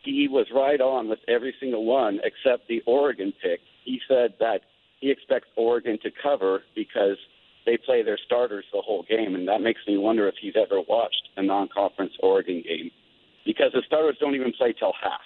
[0.05, 3.61] he was right on with every single one except the Oregon pick.
[3.85, 4.63] He said that
[5.01, 7.17] he expects Oregon to cover because
[7.67, 10.81] they play their starters the whole game, and that makes me wonder if he's ever
[10.89, 12.91] watched a non-conference Oregon game
[13.45, 15.21] because the starters don't even play till half.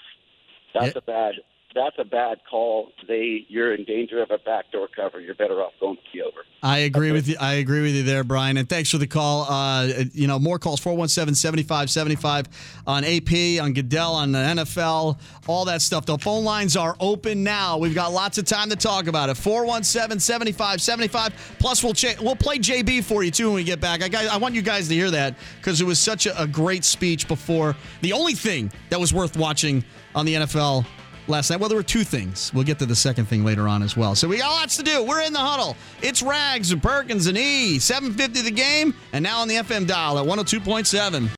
[0.75, 0.99] That's Yeah.
[0.99, 1.35] a bad.
[1.75, 2.93] That's a bad call.
[3.09, 5.21] They you're in danger of a backdoor cover.
[5.21, 6.45] You're better off going to the over.
[6.63, 7.37] I agree with you.
[7.41, 8.57] I agree with you there, Brian.
[8.57, 9.47] And thanks for the call.
[9.51, 12.47] Uh, you know, more calls 417-7575
[12.87, 16.07] on AP, on Goodell, on the NFL, all that stuff.
[16.07, 17.79] The phone lines are open now.
[17.79, 19.37] We've got lots of time to talk about it.
[19.39, 21.33] 417-7575.
[21.59, 24.03] Plus, we'll cha- we'll play JB for you too when we get back.
[24.03, 26.47] I got, I want you guys to hear that because it was such a, a
[26.47, 27.75] great speech before.
[28.03, 30.87] The only thing that was worth watching on the NFL
[31.33, 31.59] last night.
[31.59, 32.53] Well, there were two things.
[32.55, 34.15] We'll get to the second thing later on as well.
[34.15, 35.03] So we got lots to do.
[35.03, 35.77] We're in the huddle.
[36.01, 37.81] It's Rags and Perkins and E.
[37.81, 41.31] 750 the game, and now on the FM dial at 102.7.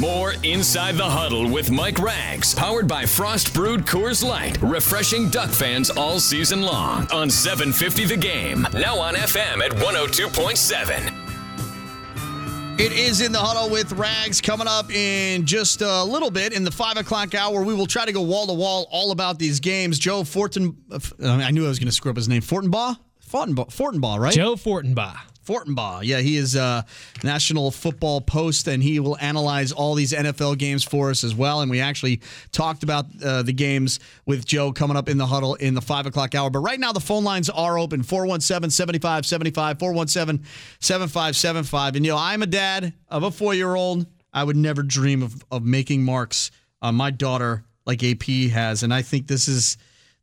[0.00, 5.50] More Inside the Huddle with Mike Rags, powered by Frost Brewed Coors Light, refreshing Duck
[5.50, 8.66] fans all season long on 750 The Game.
[8.74, 11.21] Now on FM at 102.7.
[12.78, 16.64] It is in the huddle with Rags coming up in just a little bit in
[16.64, 17.62] the five o'clock hour.
[17.62, 19.98] We will try to go wall to wall all about these games.
[19.98, 22.42] Joe Fortin, uh, I knew I was going to screw up his name.
[22.42, 22.98] Fortenbaugh?
[23.30, 24.34] Fortenbaugh, Fortenbaugh right?
[24.34, 25.18] Joe Fortenbaugh.
[25.44, 26.00] Fortenbaugh.
[26.04, 26.84] Yeah, he is a
[27.24, 31.60] National Football Post, and he will analyze all these NFL games for us as well.
[31.60, 32.20] And we actually
[32.52, 36.06] talked about uh, the games with Joe coming up in the huddle in the 5
[36.06, 36.50] o'clock hour.
[36.50, 40.46] But right now, the phone lines are open 417 7575, 417
[40.80, 41.96] 7575.
[41.96, 44.06] And, you know, I'm a dad of a four year old.
[44.32, 46.50] I would never dream of, of making marks
[46.80, 48.82] on my daughter like AP has.
[48.82, 49.76] And I think this is.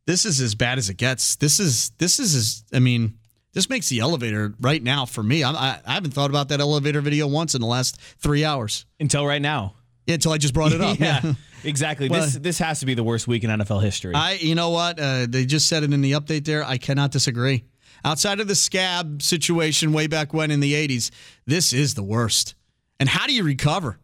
[0.06, 1.36] This is as bad as it gets.
[1.36, 3.19] This is this is as I mean,
[3.52, 5.42] this makes the elevator right now for me.
[5.44, 8.86] I'm, I I haven't thought about that elevator video once in the last three hours.
[8.98, 9.74] Until right now.
[10.06, 10.98] Yeah, until I just brought it up.
[11.00, 11.34] yeah,
[11.64, 12.08] exactly.
[12.08, 14.14] Well- this this has to be the worst week in NFL history.
[14.14, 14.98] I, you know what?
[14.98, 16.64] Uh, they just said it in the update there.
[16.64, 17.64] I cannot disagree.
[18.04, 21.10] Outside of the scab situation way back when in the 80s,
[21.46, 22.54] this is the worst.
[22.98, 23.98] And how do you recover?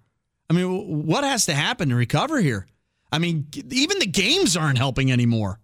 [0.50, 2.66] I mean, what has to happen to recover here?
[3.10, 5.60] I mean, even the games aren't helping anymore.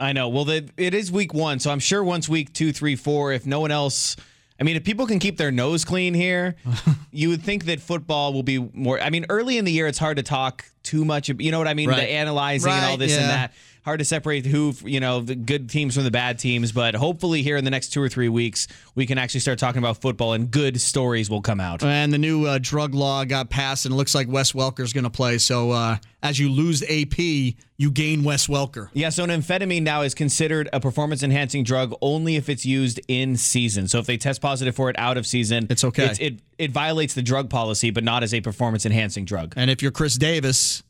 [0.00, 0.28] I know.
[0.28, 3.46] Well, the, it is week one, so I'm sure once week two, three, four, if
[3.46, 4.16] no one else
[4.60, 6.54] I mean, if people can keep their nose clean here,
[7.10, 9.00] you would think that football will be more.
[9.00, 11.30] I mean, early in the year, it's hard to talk too much.
[11.30, 11.88] You know what I mean?
[11.88, 12.00] Right.
[12.00, 13.20] The analyzing and all this yeah.
[13.20, 13.52] and that.
[13.90, 16.70] Hard to separate who, you know, the good teams from the bad teams.
[16.70, 19.80] But hopefully, here in the next two or three weeks, we can actually start talking
[19.80, 21.82] about football and good stories will come out.
[21.82, 25.02] And the new uh, drug law got passed, and it looks like Wes Welker's going
[25.02, 25.38] to play.
[25.38, 28.90] So uh, as you lose AP, you gain Wes Welker.
[28.92, 33.00] Yeah, so an amphetamine now is considered a performance enhancing drug only if it's used
[33.08, 33.88] in season.
[33.88, 36.14] So if they test positive for it out of season, It's okay.
[36.20, 39.52] it, it violates the drug policy, but not as a performance enhancing drug.
[39.56, 40.84] And if you're Chris Davis,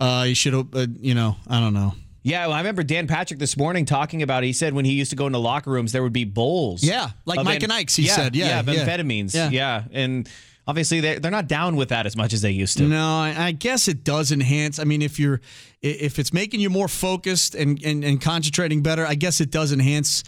[0.00, 1.94] uh, you should, uh, you know, I don't know.
[2.26, 4.42] Yeah, well, I remember Dan Patrick this morning talking about.
[4.42, 4.48] It.
[4.48, 6.82] He said when he used to go into locker rooms, there would be bowls.
[6.82, 8.34] Yeah, like Mike and Ike's, he yeah, said.
[8.34, 8.84] Yeah, yeah, yeah.
[8.84, 9.32] amphetamines.
[9.32, 9.50] Yeah.
[9.50, 9.84] Yeah.
[9.92, 10.28] and
[10.66, 12.82] obviously they're they're not down with that as much as they used to.
[12.82, 14.80] No, I I guess it does enhance.
[14.80, 15.40] I mean, if you're
[15.82, 19.70] if it's making you more focused and and, and concentrating better, I guess it does
[19.70, 20.24] enhance.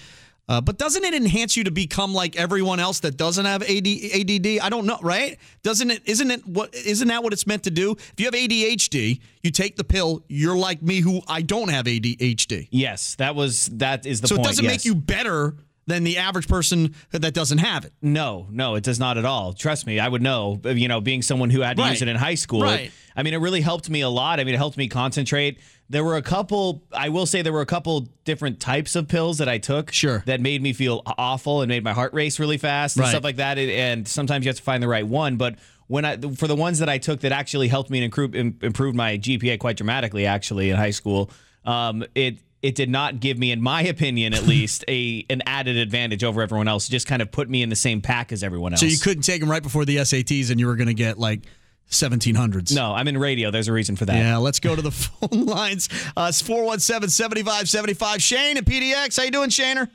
[0.49, 3.87] Uh, but doesn't it enhance you to become like everyone else that doesn't have AD,
[3.87, 4.47] ADD?
[4.63, 5.39] I don't know, right?
[5.63, 6.03] Doesn't it?
[6.07, 6.75] Isn't it what?
[6.75, 7.93] Isn't that what it's meant to do?
[7.93, 10.25] If you have ADHD, you take the pill.
[10.29, 12.69] You're like me, who I don't have ADHD.
[12.71, 14.47] Yes, that was that is the so point.
[14.47, 14.73] it doesn't yes.
[14.73, 15.57] make you better
[15.87, 17.93] than the average person that doesn't have it.
[18.03, 19.55] No, no, it does not at all.
[19.55, 20.61] Trust me, I would know.
[20.65, 21.93] You know, being someone who had to Right.
[21.93, 22.63] use it in high school.
[22.63, 22.91] Right.
[23.17, 24.39] I mean, it really helped me a lot.
[24.39, 25.59] I mean, it helped me concentrate.
[25.91, 26.83] There were a couple.
[26.93, 29.91] I will say there were a couple different types of pills that I took.
[29.93, 30.23] Sure.
[30.27, 33.11] That made me feel awful and made my heart race really fast and Right.
[33.11, 33.59] stuff like that.
[33.59, 35.37] And- sometimes you have to find the right one.
[35.37, 38.35] But when I for the ones that I took that actually helped me and improve
[38.35, 41.31] improved my GPA quite dramatically, actually in high school,
[41.65, 45.77] um, it it did not give me, in my opinion, at least, a an added
[45.79, 46.89] advantage over everyone else.
[46.89, 48.81] It just kind of put me in the same pack as everyone else.
[48.81, 51.19] So you couldn't take them right before the SATs, and you were going to get
[51.19, 51.43] like
[51.91, 52.75] 1700s.
[52.75, 53.51] No, I'm in radio.
[53.51, 54.17] There's a reason for that.
[54.17, 55.89] Yeah, let's go to the phone lines.
[56.17, 58.21] Uh, it's 417-7575.
[58.21, 59.17] Shane at PDX.
[59.17, 59.89] How you doing, Shaner?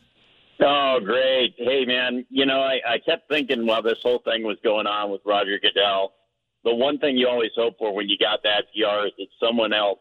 [0.62, 1.56] Oh, great.
[1.58, 5.12] Hey, man, you know, I, I kept thinking while this whole thing was going on
[5.12, 6.14] with Roger Goodell,
[6.64, 9.74] the one thing you always hope for when you got that PR is that someone
[9.74, 10.00] else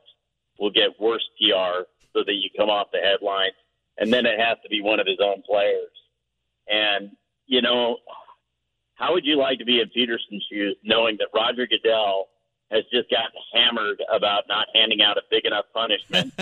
[0.59, 3.55] will get worse PR so that you come off the headlines.
[3.99, 5.91] And then it has to be one of his own players.
[6.69, 7.11] And,
[7.47, 7.97] you know,
[9.03, 12.29] how would you like to be in Peterson's shoes knowing that Roger Goodell
[12.71, 16.33] has just gotten hammered about not handing out a big enough punishment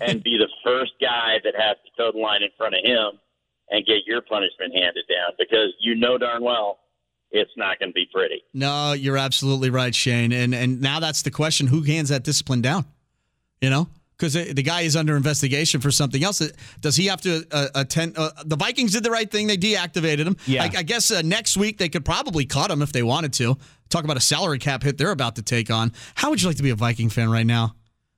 [0.00, 3.18] and be the first guy that has to toe the line in front of him
[3.70, 6.80] and get your punishment handed down because you know darn well
[7.30, 8.44] it's not going to be pretty.
[8.52, 10.30] No, you're absolutely right, Shane.
[10.30, 12.84] And and now that's the question: Who hands that discipline down?
[13.60, 13.88] You know,
[14.24, 16.42] because the guy is under investigation for something else.
[16.80, 18.16] Does he have to uh, attend?
[18.16, 20.36] Uh, the Vikings did the right thing; they deactivated him.
[20.46, 20.64] Yeah.
[20.64, 23.56] I, I guess uh, next week they could probably cut him if they wanted to.
[23.90, 25.92] Talk about a salary cap hit they're about to take on.
[26.14, 27.74] How would you like to be a Viking fan right now?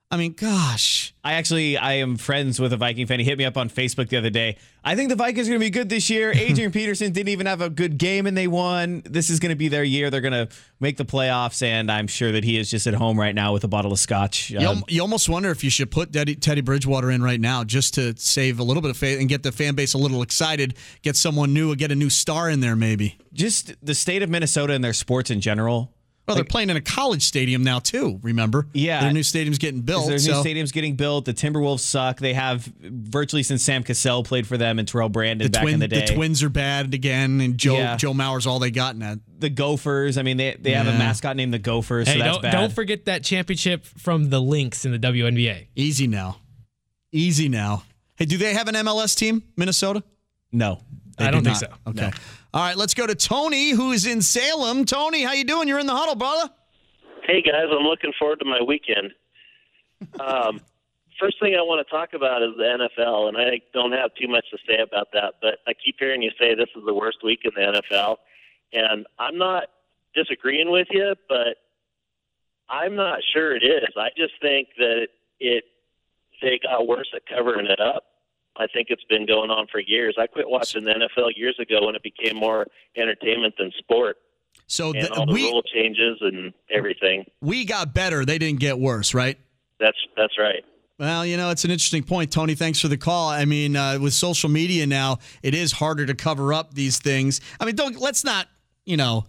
[0.08, 1.12] I mean, gosh.
[1.24, 3.18] I actually I am friends with a Viking fan.
[3.18, 4.56] He hit me up on Facebook the other day.
[4.84, 6.30] I think the Vikings are going to be good this year.
[6.34, 9.02] Adrian Peterson didn't even have a good game and they won.
[9.04, 10.08] This is going to be their year.
[10.08, 13.18] They're going to make the playoffs, and I'm sure that he is just at home
[13.18, 14.50] right now with a bottle of scotch.
[14.50, 17.64] You, Um, you almost wonder if you should put Teddy, Teddy Bridgewater in right now
[17.64, 20.22] just to save a little bit of faith and get the fan base a little
[20.22, 23.18] excited, get someone new, get a new star in there maybe.
[23.32, 25.92] just the state of Minnesota and their sports in general.
[26.26, 28.18] Well, they're playing in a college stadium now too.
[28.22, 28.66] Remember?
[28.72, 29.00] Yeah.
[29.02, 30.06] their new stadium's getting built.
[30.08, 31.24] Their new stadium's getting built.
[31.24, 32.18] The Timberwolves suck.
[32.18, 35.74] They have virtually since Sam Cassell played for them and Terrell Brandon the, back twin,
[35.74, 36.06] in the day.
[36.06, 37.96] The Twins are bad again, and Joe Yeah.
[37.96, 39.18] Joe Mauer's all they got in that.
[39.38, 40.18] the Gophers.
[40.18, 42.50] I mean, they they have a mascot named the Gophers, Hey, so that's don't, bad.
[42.52, 45.68] don't forget that championship from the Lynx in the WNBA.
[45.76, 46.38] Easy now,
[47.12, 47.84] easy now.
[48.16, 50.02] Hey, do they have an MLS team, Minnesota?
[50.52, 50.80] no.
[51.18, 51.96] I They don't do think not.
[51.96, 52.04] so.
[52.04, 52.16] Okay.
[52.56, 54.86] All right, let's go to Tony, who is in Salem.
[54.86, 55.68] Tony, how you doing?
[55.68, 56.48] You're in the huddle, brother.
[57.24, 59.12] Hey guys, I'm looking forward to my weekend.
[60.20, 60.60] Um,
[61.20, 64.28] first thing I want to talk about is the NFL, and I don't have too
[64.28, 65.34] much to say about that.
[65.42, 68.16] But I keep hearing you say this is the worst week in the NFL,
[68.72, 69.64] and I'm not
[70.14, 71.58] disagreeing with you, but
[72.70, 73.88] I'm not sure it is.
[73.98, 75.08] I just think that
[75.40, 75.64] it
[76.40, 78.04] they got worse at covering it up.
[78.58, 80.16] I think it's been going on for years.
[80.18, 82.66] I quit watching the NFL years ago when it became more
[82.96, 84.16] entertainment than sport,
[84.66, 87.24] So and all the we rule changes and everything.
[87.40, 88.24] we got better.
[88.24, 89.38] They didn't get worse, right?
[89.78, 90.64] That's that's right.
[90.98, 92.54] Well, you know, it's an interesting point, Tony.
[92.54, 93.28] Thanks for the call.
[93.28, 97.42] I mean, uh, with social media now, it is harder to cover up these things.
[97.60, 98.48] I mean, don't let's not,
[98.86, 99.26] you know,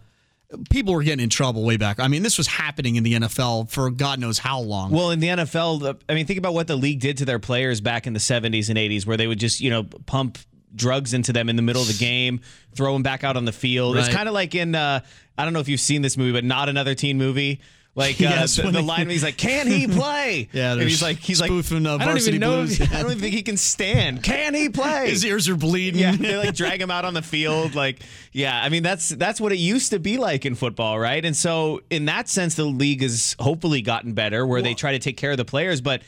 [0.70, 2.00] people were getting in trouble way back.
[2.00, 4.92] I mean, this was happening in the NFL for God knows how long.
[4.92, 7.40] Well, in the NFL, the- I mean, think about what the league did to their
[7.40, 10.38] players back in the 70s and 80s, where they would just, you know, pump
[10.76, 12.40] drugs into them in the middle of the game,
[12.76, 13.98] throw them back out on the field.
[13.98, 15.02] It's kind of like in, uh,
[15.38, 17.60] I don't know if you've seen this movie, but not another teen movie.
[17.98, 20.82] Like Yes, uh, the, when the they- lineman, he's like, "Can he play?" Yeah, and
[20.84, 22.62] he's like, he's like, I don't even know.
[22.64, 24.22] If, I don't even think he can stand.
[24.22, 25.10] Can he play?
[25.10, 26.00] His ears are bleeding.
[26.00, 27.74] Yeah, they like drag him out on the field.
[27.74, 28.00] Like,
[28.32, 31.26] yeah, I mean that's that's what it used to be like in football, right?
[31.26, 35.00] And so in that sense, the league has hopefully gotten better, where they try to
[35.00, 36.04] take care of the players, but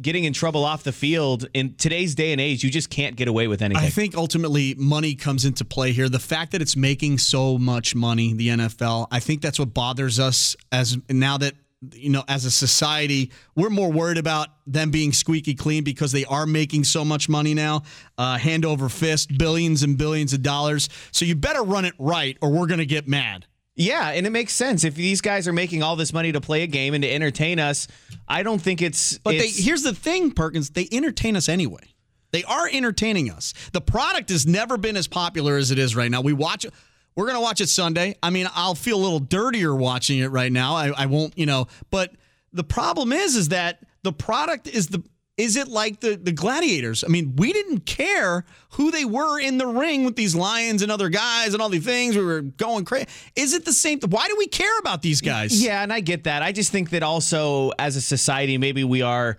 [0.00, 3.28] getting in trouble off the field in today's day and age, you just can't get
[3.28, 3.84] away with anything.
[3.84, 6.08] I think ultimately money comes into play here.
[6.08, 10.18] The fact that it's making so much money, the NFL, I think that's what bothers
[10.18, 11.54] us as now that
[11.94, 16.26] you know, as a society, we're more worried about them being squeaky clean because they
[16.26, 17.82] are making so much money now,
[18.18, 20.90] uh, hand over fist, billions and billions of dollars.
[21.10, 23.46] So you better run it right, or we're going to get mad.
[23.80, 26.64] Yeah, and it makes sense if these guys are making all this money to play
[26.64, 27.88] a game and to entertain us.
[28.28, 29.16] I don't think it's.
[29.16, 30.68] But it's, they here's the thing, Perkins.
[30.68, 31.94] They entertain us anyway.
[32.30, 33.54] They are entertaining us.
[33.72, 36.20] The product has never been as popular as it is right now.
[36.20, 36.74] We watch it.
[37.16, 38.16] We're gonna watch it Sunday.
[38.22, 40.74] I mean, I'll feel a little dirtier watching it right now.
[40.74, 41.66] I, I won't, you know.
[41.90, 42.12] But
[42.52, 45.02] the problem is, is that the product is the.
[45.40, 47.02] Is it like the the gladiators?
[47.02, 50.92] I mean, we didn't care who they were in the ring with these lions and
[50.92, 52.16] other guys and all these things.
[52.16, 53.06] We were going crazy.
[53.34, 54.00] Is it the same?
[54.00, 55.62] Why do we care about these guys?
[55.62, 56.42] Yeah, and I get that.
[56.42, 59.38] I just think that also as a society, maybe we are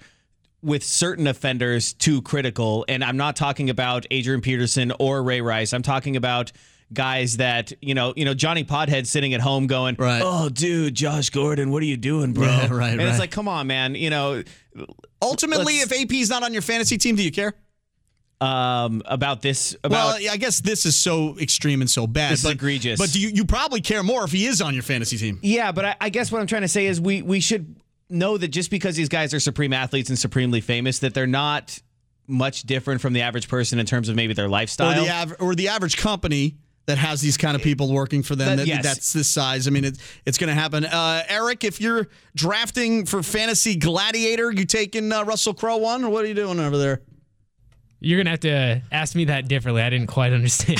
[0.64, 2.86] with certain offenders too critical.
[2.88, 5.74] And I'm not talking about Adrian Peterson or Ray Rice.
[5.74, 6.52] I'm talking about
[6.94, 10.22] guys that you know, you know, Johnny Podhead sitting at home going, Right.
[10.24, 13.08] "Oh, dude, Josh Gordon, what are you doing, bro?" Yeah, right, And right.
[13.08, 13.96] it's like, come on, man.
[13.96, 14.44] You know,
[15.22, 17.54] Ultimately, Let's- if AP's not on your fantasy team, do you care?
[18.40, 22.32] um, about this, about well, I guess this is so extreme and so bad.
[22.32, 22.98] This is but, egregious.
[23.00, 25.38] But do you, you probably care more if he is on your fantasy team.
[25.44, 27.76] Yeah, but I, I guess what I'm trying to say is we we should
[28.10, 31.80] know that just because these guys are supreme athletes and supremely famous, that they're not
[32.28, 35.04] much different from the average person in terms of maybe their Or lifestyle.
[35.04, 36.56] the, av- or the average company
[36.88, 38.84] that has these kind of people working for them That- that, yes.
[38.84, 39.68] that's this size.
[39.68, 40.84] I mean, it, it's going to happen.
[40.84, 46.10] Uh, Eric, if you're drafting for fantasy gladiator, you taking uh, Russell Crowe one, or
[46.10, 47.02] what are you doing over there?
[48.04, 49.84] You're gonna have to ask me that differently.
[49.84, 50.80] I didn't quite understand.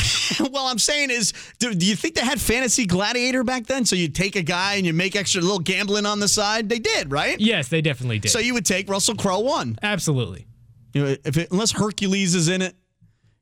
[0.52, 3.86] well, I'm saying is, do, do you think they had fantasy gladiator back then?
[3.86, 6.68] So you take a guy and you make extra little gambling on the side.
[6.68, 7.40] They did, right?
[7.40, 8.30] yes, they definitely did.
[8.32, 9.78] So you would take Russell Crowe one.
[9.84, 10.48] Absolutely.
[10.96, 12.76] You know, if it, unless Hercules is in it,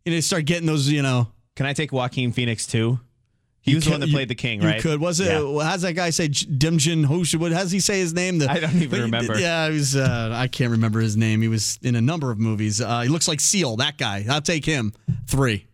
[0.04, 1.32] you know, you start getting those, you know.
[1.60, 3.02] Can I take Joaquin Phoenix too?
[3.60, 4.82] He You was the one that you- played the king, you right?
[4.82, 5.02] could.
[5.02, 5.26] Was it?
[5.26, 5.62] Yeah.
[5.62, 6.30] How's that guy say?
[6.30, 7.36] Dimjin Hosh?
[7.36, 7.52] What?
[7.52, 8.38] How's he say his name?
[8.38, 9.38] The, I don't even but- remember.
[9.38, 9.94] Yeah, he was.
[9.94, 11.42] Uh, I can't remember his name.
[11.42, 12.80] He was in a number of movies.
[12.80, 13.76] Uh, he looks like Seal.
[13.76, 14.26] That guy.
[14.30, 14.94] I'll take him.
[15.28, 15.66] Three.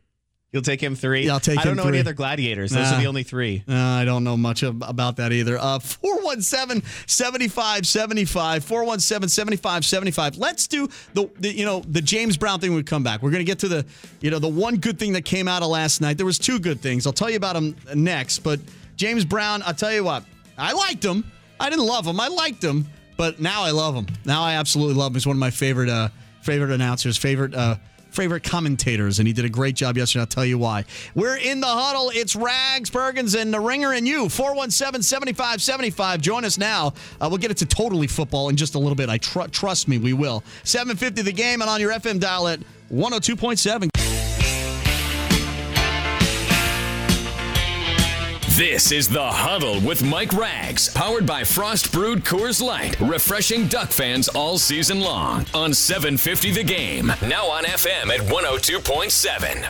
[0.51, 1.25] You'll take him three.
[1.25, 1.89] Yeah, I'll take I don't know three.
[1.93, 2.71] any other gladiators.
[2.71, 3.63] Those are the only three.
[3.67, 5.57] Uh, I don't know much ab- about that either.
[5.57, 8.63] Uh, 417 7575.
[8.63, 10.37] 417 7575.
[10.37, 13.21] Let's do the, the, you know, the James Brown thing we come back.
[13.21, 13.85] We're going to get to the,
[14.21, 16.17] you know, the one good thing that came out of last night.
[16.17, 17.05] There was two good things.
[17.05, 18.39] I'll tell you about them next.
[18.39, 18.59] But
[18.95, 20.23] James Brown, I'll tell you what,
[20.57, 21.29] I liked him.
[21.59, 22.19] I didn't love him.
[22.19, 22.85] I liked him,
[23.17, 24.07] but now I love him.
[24.25, 25.15] Now I absolutely love him.
[25.15, 26.09] He's one of my favorite, uh,
[26.41, 27.75] favorite announcers, favorite, uh,
[28.15, 30.21] favorite commentators, and he did a great job yesterday.
[30.21, 30.85] I'll tell you why.
[31.13, 32.11] We're in the huddle.
[32.13, 34.29] It's Rags, Bergens, and the Ringer and you.
[34.29, 36.21] 417 7575.
[36.21, 36.93] Join us now.
[37.19, 39.09] Uh, we'll get it to totally football in just a little bit.
[39.09, 40.43] I tr- Trust me, we will.
[40.63, 42.59] 750 the game and on your FM dial at
[42.91, 43.89] 102.7.
[48.55, 53.89] This is The Huddle with Mike Rags, powered by Frost Brewed Coors Light, refreshing Duck
[53.89, 55.45] fans all season long.
[55.53, 59.69] On 750 The Game, now on FM at 102.7.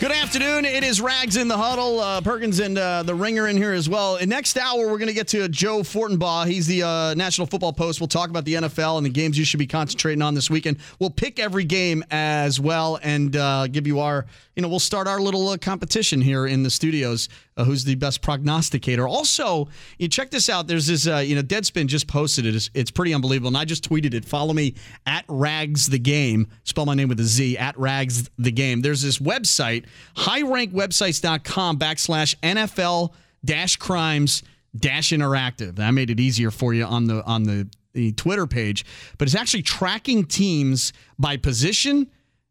[0.00, 0.64] Good afternoon.
[0.64, 1.98] It is Rags in the huddle.
[1.98, 4.14] Uh, Perkins and uh, the Ringer in here as well.
[4.14, 6.46] In next hour, we're going to get to Joe Fortenbaugh.
[6.46, 8.00] He's the uh, National Football Post.
[8.00, 10.78] We'll talk about the NFL and the games you should be concentrating on this weekend.
[11.00, 14.26] We'll pick every game as well and uh, give you our,
[14.58, 17.28] you know, we'll start our little uh, competition here in the studios.
[17.56, 19.06] Uh, who's the best prognosticator?
[19.06, 19.68] Also,
[19.98, 20.66] you check this out.
[20.66, 22.56] There's this, uh, you know, Deadspin just posted it.
[22.56, 24.24] It's, it's pretty unbelievable, and I just tweeted it.
[24.24, 24.74] Follow me
[25.06, 26.48] at Rags the Game.
[26.64, 28.80] Spell my name with a Z at Rags the Game.
[28.80, 33.12] There's this website, highrankwebsites.com backslash NFL
[33.44, 34.42] dash crimes
[34.76, 35.78] dash interactive.
[35.78, 38.84] I made it easier for you on the on the, the Twitter page,
[39.18, 42.08] but it's actually tracking teams by position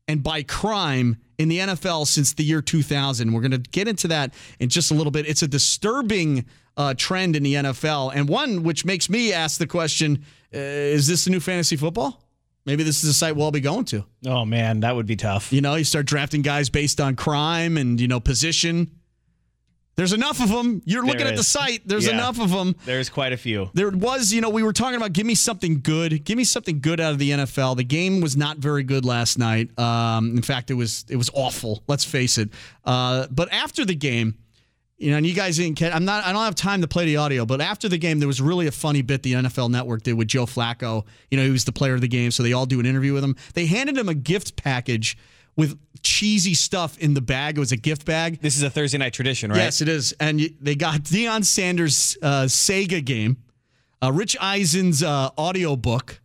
[0.08, 3.32] and by crime in the NFL since the year 2000.
[3.32, 5.28] We're going to get into that in just a little bit.
[5.28, 9.68] It's a disturbing uh, trend in the NFL, and one which makes me ask the
[9.68, 12.24] question: uh, Is this the new fantasy football?
[12.66, 14.04] Maybe this is a site we'll all be going to.
[14.26, 15.54] Oh man, that would be tough.
[15.54, 18.92] You know, you start drafting guys based on crime and you know position.
[19.98, 20.82] There's enough of them.
[20.86, 21.82] You're There looking at the site.
[21.86, 22.14] There's Yeah.
[22.14, 22.76] enough of them.
[22.86, 23.70] There's quite a few.
[23.74, 26.24] There was, you know, we were talking about give me something good.
[26.24, 27.76] Give me something good out of the NFL.
[27.76, 29.78] The game was not very good last night.
[29.80, 31.84] Um, in fact, it was it was awful.
[31.88, 32.50] Let's face it.
[32.86, 34.36] Uh, but after the game,
[35.00, 35.94] You know, and you guys didn't get.
[35.96, 36.26] I'm not.
[36.26, 38.66] I don't have time to play the audio, but after the game, there was really
[38.66, 41.06] a funny bit the NFL Network did with Joe Flacco.
[41.30, 43.14] You know, he was the player of the game, so they all do an interview
[43.14, 43.36] with him.
[43.54, 45.16] They handed him a gift package
[45.58, 47.58] with cheesy stuff in the bag.
[47.58, 48.40] It was a gift bag.
[48.42, 49.58] This is a Thursday night tradition, right?
[49.58, 50.14] Yes, it is.
[50.20, 53.38] And they got Deion Sanders' uh, Sega game,
[54.02, 56.22] uh, Rich Eisen's uh, audio book.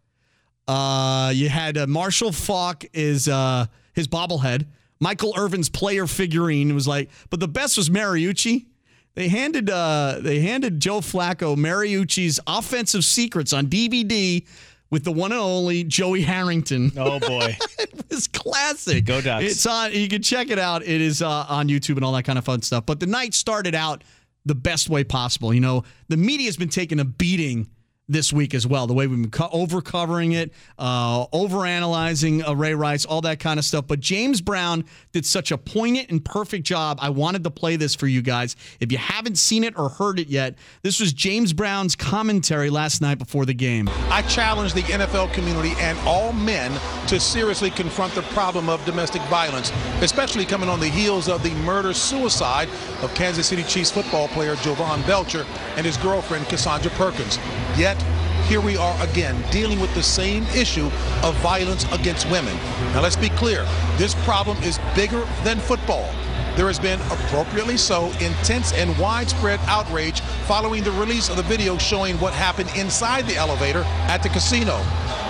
[0.69, 4.67] Uh, you had uh, Marshall Faulk is uh, his bobblehead.
[5.01, 8.67] Michael Irvin's player figurine It was like, but the best was Mariucci.
[9.15, 14.47] They handed uh, they handed Joe Flacco Mariucci's offensive secrets on DVD
[14.93, 16.93] with the one and only Joey Harrington.
[16.97, 19.07] Oh boy, it was classic.
[19.07, 19.45] Go Ducks!
[19.45, 19.93] It's on.
[19.93, 20.83] You can check it out.
[20.83, 22.87] It is uh, on YouTube and all that kind of fun stuff.
[22.87, 24.05] But the night started out
[24.45, 25.53] the best way possible.
[25.53, 27.69] You know, the media has been taking a beating
[28.09, 28.87] this week as well.
[28.87, 33.21] The way we've been co- over covering it, uh, over analyzing uh, Ray Rice, all
[33.23, 33.87] that kind of stuff.
[33.87, 36.99] But James Brown did such a poignant and perfect job.
[37.01, 38.57] I wanted to play this for you guys.
[38.81, 43.01] If you haven't seen it or heard it yet, this was James Brown's commentary last
[43.01, 43.89] night before the game.
[44.11, 46.73] I challenge the NFL community and all men
[47.09, 51.51] to seriously confront the problem of domestic violence, especially coming on the heels of the
[51.63, 52.69] murder suicide
[53.03, 55.47] of Kansas City Chiefs football player Jovan Belcher
[55.77, 57.39] and his girlfriend Kasandra Perkins.
[57.77, 58.02] Yet,
[58.49, 60.91] here we are again dealing with the same issue
[61.23, 62.55] of violence against women.
[62.93, 63.67] Now, let's be clear
[63.97, 66.13] this problem is bigger than football.
[66.57, 71.79] There has been, appropriately so, intense and widespread outrage following the release of the video
[71.79, 74.77] showing what happened inside the elevator at the casino.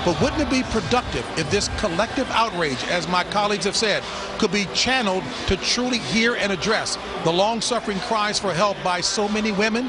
[0.04, 4.02] But wouldn't it be productive if this collective outrage, as my colleagues have said,
[4.38, 9.00] could be channeled to truly hear and address the long suffering cries for help by
[9.00, 9.88] so many women?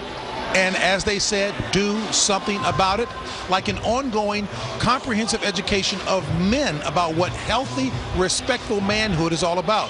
[0.55, 3.09] And as they said, do something about it,
[3.49, 4.47] like an ongoing
[4.79, 9.89] comprehensive education of men about what healthy, respectful manhood is all about.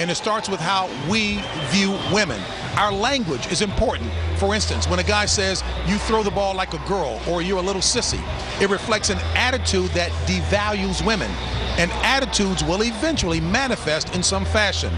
[0.00, 1.40] And it starts with how we
[1.70, 2.40] view women.
[2.76, 4.10] Our language is important.
[4.36, 7.58] For instance, when a guy says, you throw the ball like a girl or you're
[7.58, 8.20] a little sissy,
[8.60, 11.30] it reflects an attitude that devalues women.
[11.78, 14.92] And attitudes will eventually manifest in some fashion.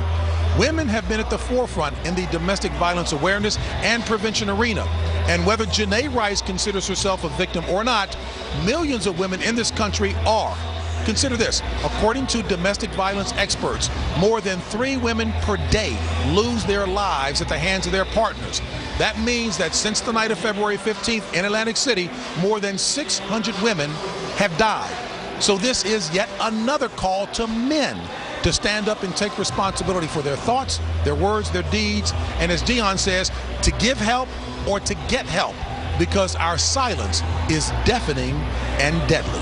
[0.58, 4.84] Women have been at the forefront in the domestic violence awareness and prevention arena.
[5.26, 8.16] And whether Janae Rice considers herself a victim or not,
[8.64, 10.56] millions of women in this country are.
[11.04, 15.98] Consider this according to domestic violence experts, more than three women per day
[16.32, 18.60] lose their lives at the hands of their partners.
[18.98, 22.08] That means that since the night of February 15th in Atlantic City,
[22.40, 23.90] more than 600 women
[24.36, 24.94] have died.
[25.42, 27.98] So, this is yet another call to men
[28.44, 32.62] to stand up and take responsibility for their thoughts, their words, their deeds, and as
[32.62, 33.32] Deion says,
[33.62, 34.28] to give help
[34.68, 35.56] or to get help
[35.98, 38.34] because our silence is deafening
[38.78, 39.40] and deadly.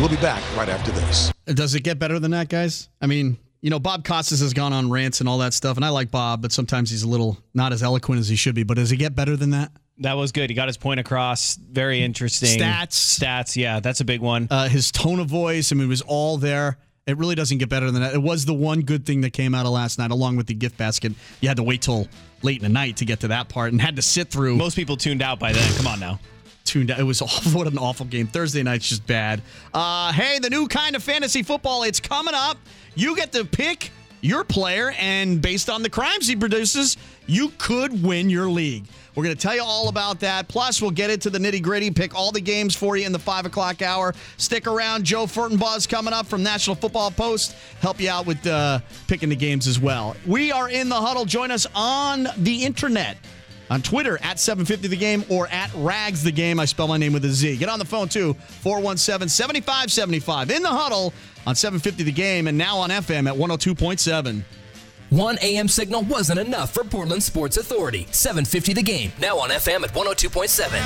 [0.00, 1.32] We'll be back right after this.
[1.46, 2.88] Does it get better than that, guys?
[3.00, 5.84] I mean, you know, Bob Costas has gone on rants and all that stuff, and
[5.84, 8.62] I like Bob, but sometimes he's a little not as eloquent as he should be.
[8.62, 9.70] But does it get better than that?
[9.98, 10.50] That was good.
[10.50, 11.54] He got his point across.
[11.54, 12.58] Very interesting.
[12.58, 13.18] Stats.
[13.18, 14.48] Stats, yeah, that's a big one.
[14.50, 16.78] Uh, his tone of voice, I mean, it was all there.
[17.06, 18.14] It really doesn't get better than that.
[18.14, 20.54] It was the one good thing that came out of last night, along with the
[20.54, 21.12] gift basket.
[21.42, 22.08] You had to wait till
[22.42, 24.56] late in the night to get to that part and had to sit through.
[24.56, 25.74] Most people tuned out by then.
[25.76, 26.18] Come on now.
[26.64, 26.98] Tuned out.
[26.98, 27.52] It was awful.
[27.52, 28.26] What an awful game.
[28.26, 29.42] Thursday night's just bad.
[29.74, 32.56] Uh, hey, the new kind of fantasy football, it's coming up.
[32.94, 33.90] You get to pick
[34.24, 36.96] your player, and based on the crimes he produces,
[37.26, 38.86] you could win your league.
[39.14, 40.48] We're going to tell you all about that.
[40.48, 43.18] Plus, we'll get into the nitty gritty, pick all the games for you in the
[43.18, 44.14] 5 o'clock hour.
[44.38, 45.04] Stick around.
[45.04, 47.54] Joe Fortenbaugh's coming up from National Football Post.
[47.80, 50.16] Help you out with uh, picking the games as well.
[50.26, 51.26] We are in the huddle.
[51.26, 53.18] Join us on the internet.
[53.70, 56.60] On Twitter at 750 the game or at rags the game.
[56.60, 57.56] I spell my name with a Z.
[57.56, 60.50] Get on the phone too, 417 7575.
[60.50, 61.14] In the huddle
[61.46, 64.42] on 750 the game and now on FM at 102.7.
[65.10, 68.06] One oh AM signal wasn't enough for Portland Sports Authority.
[68.10, 70.80] 750 the game, now on FM at 102.7.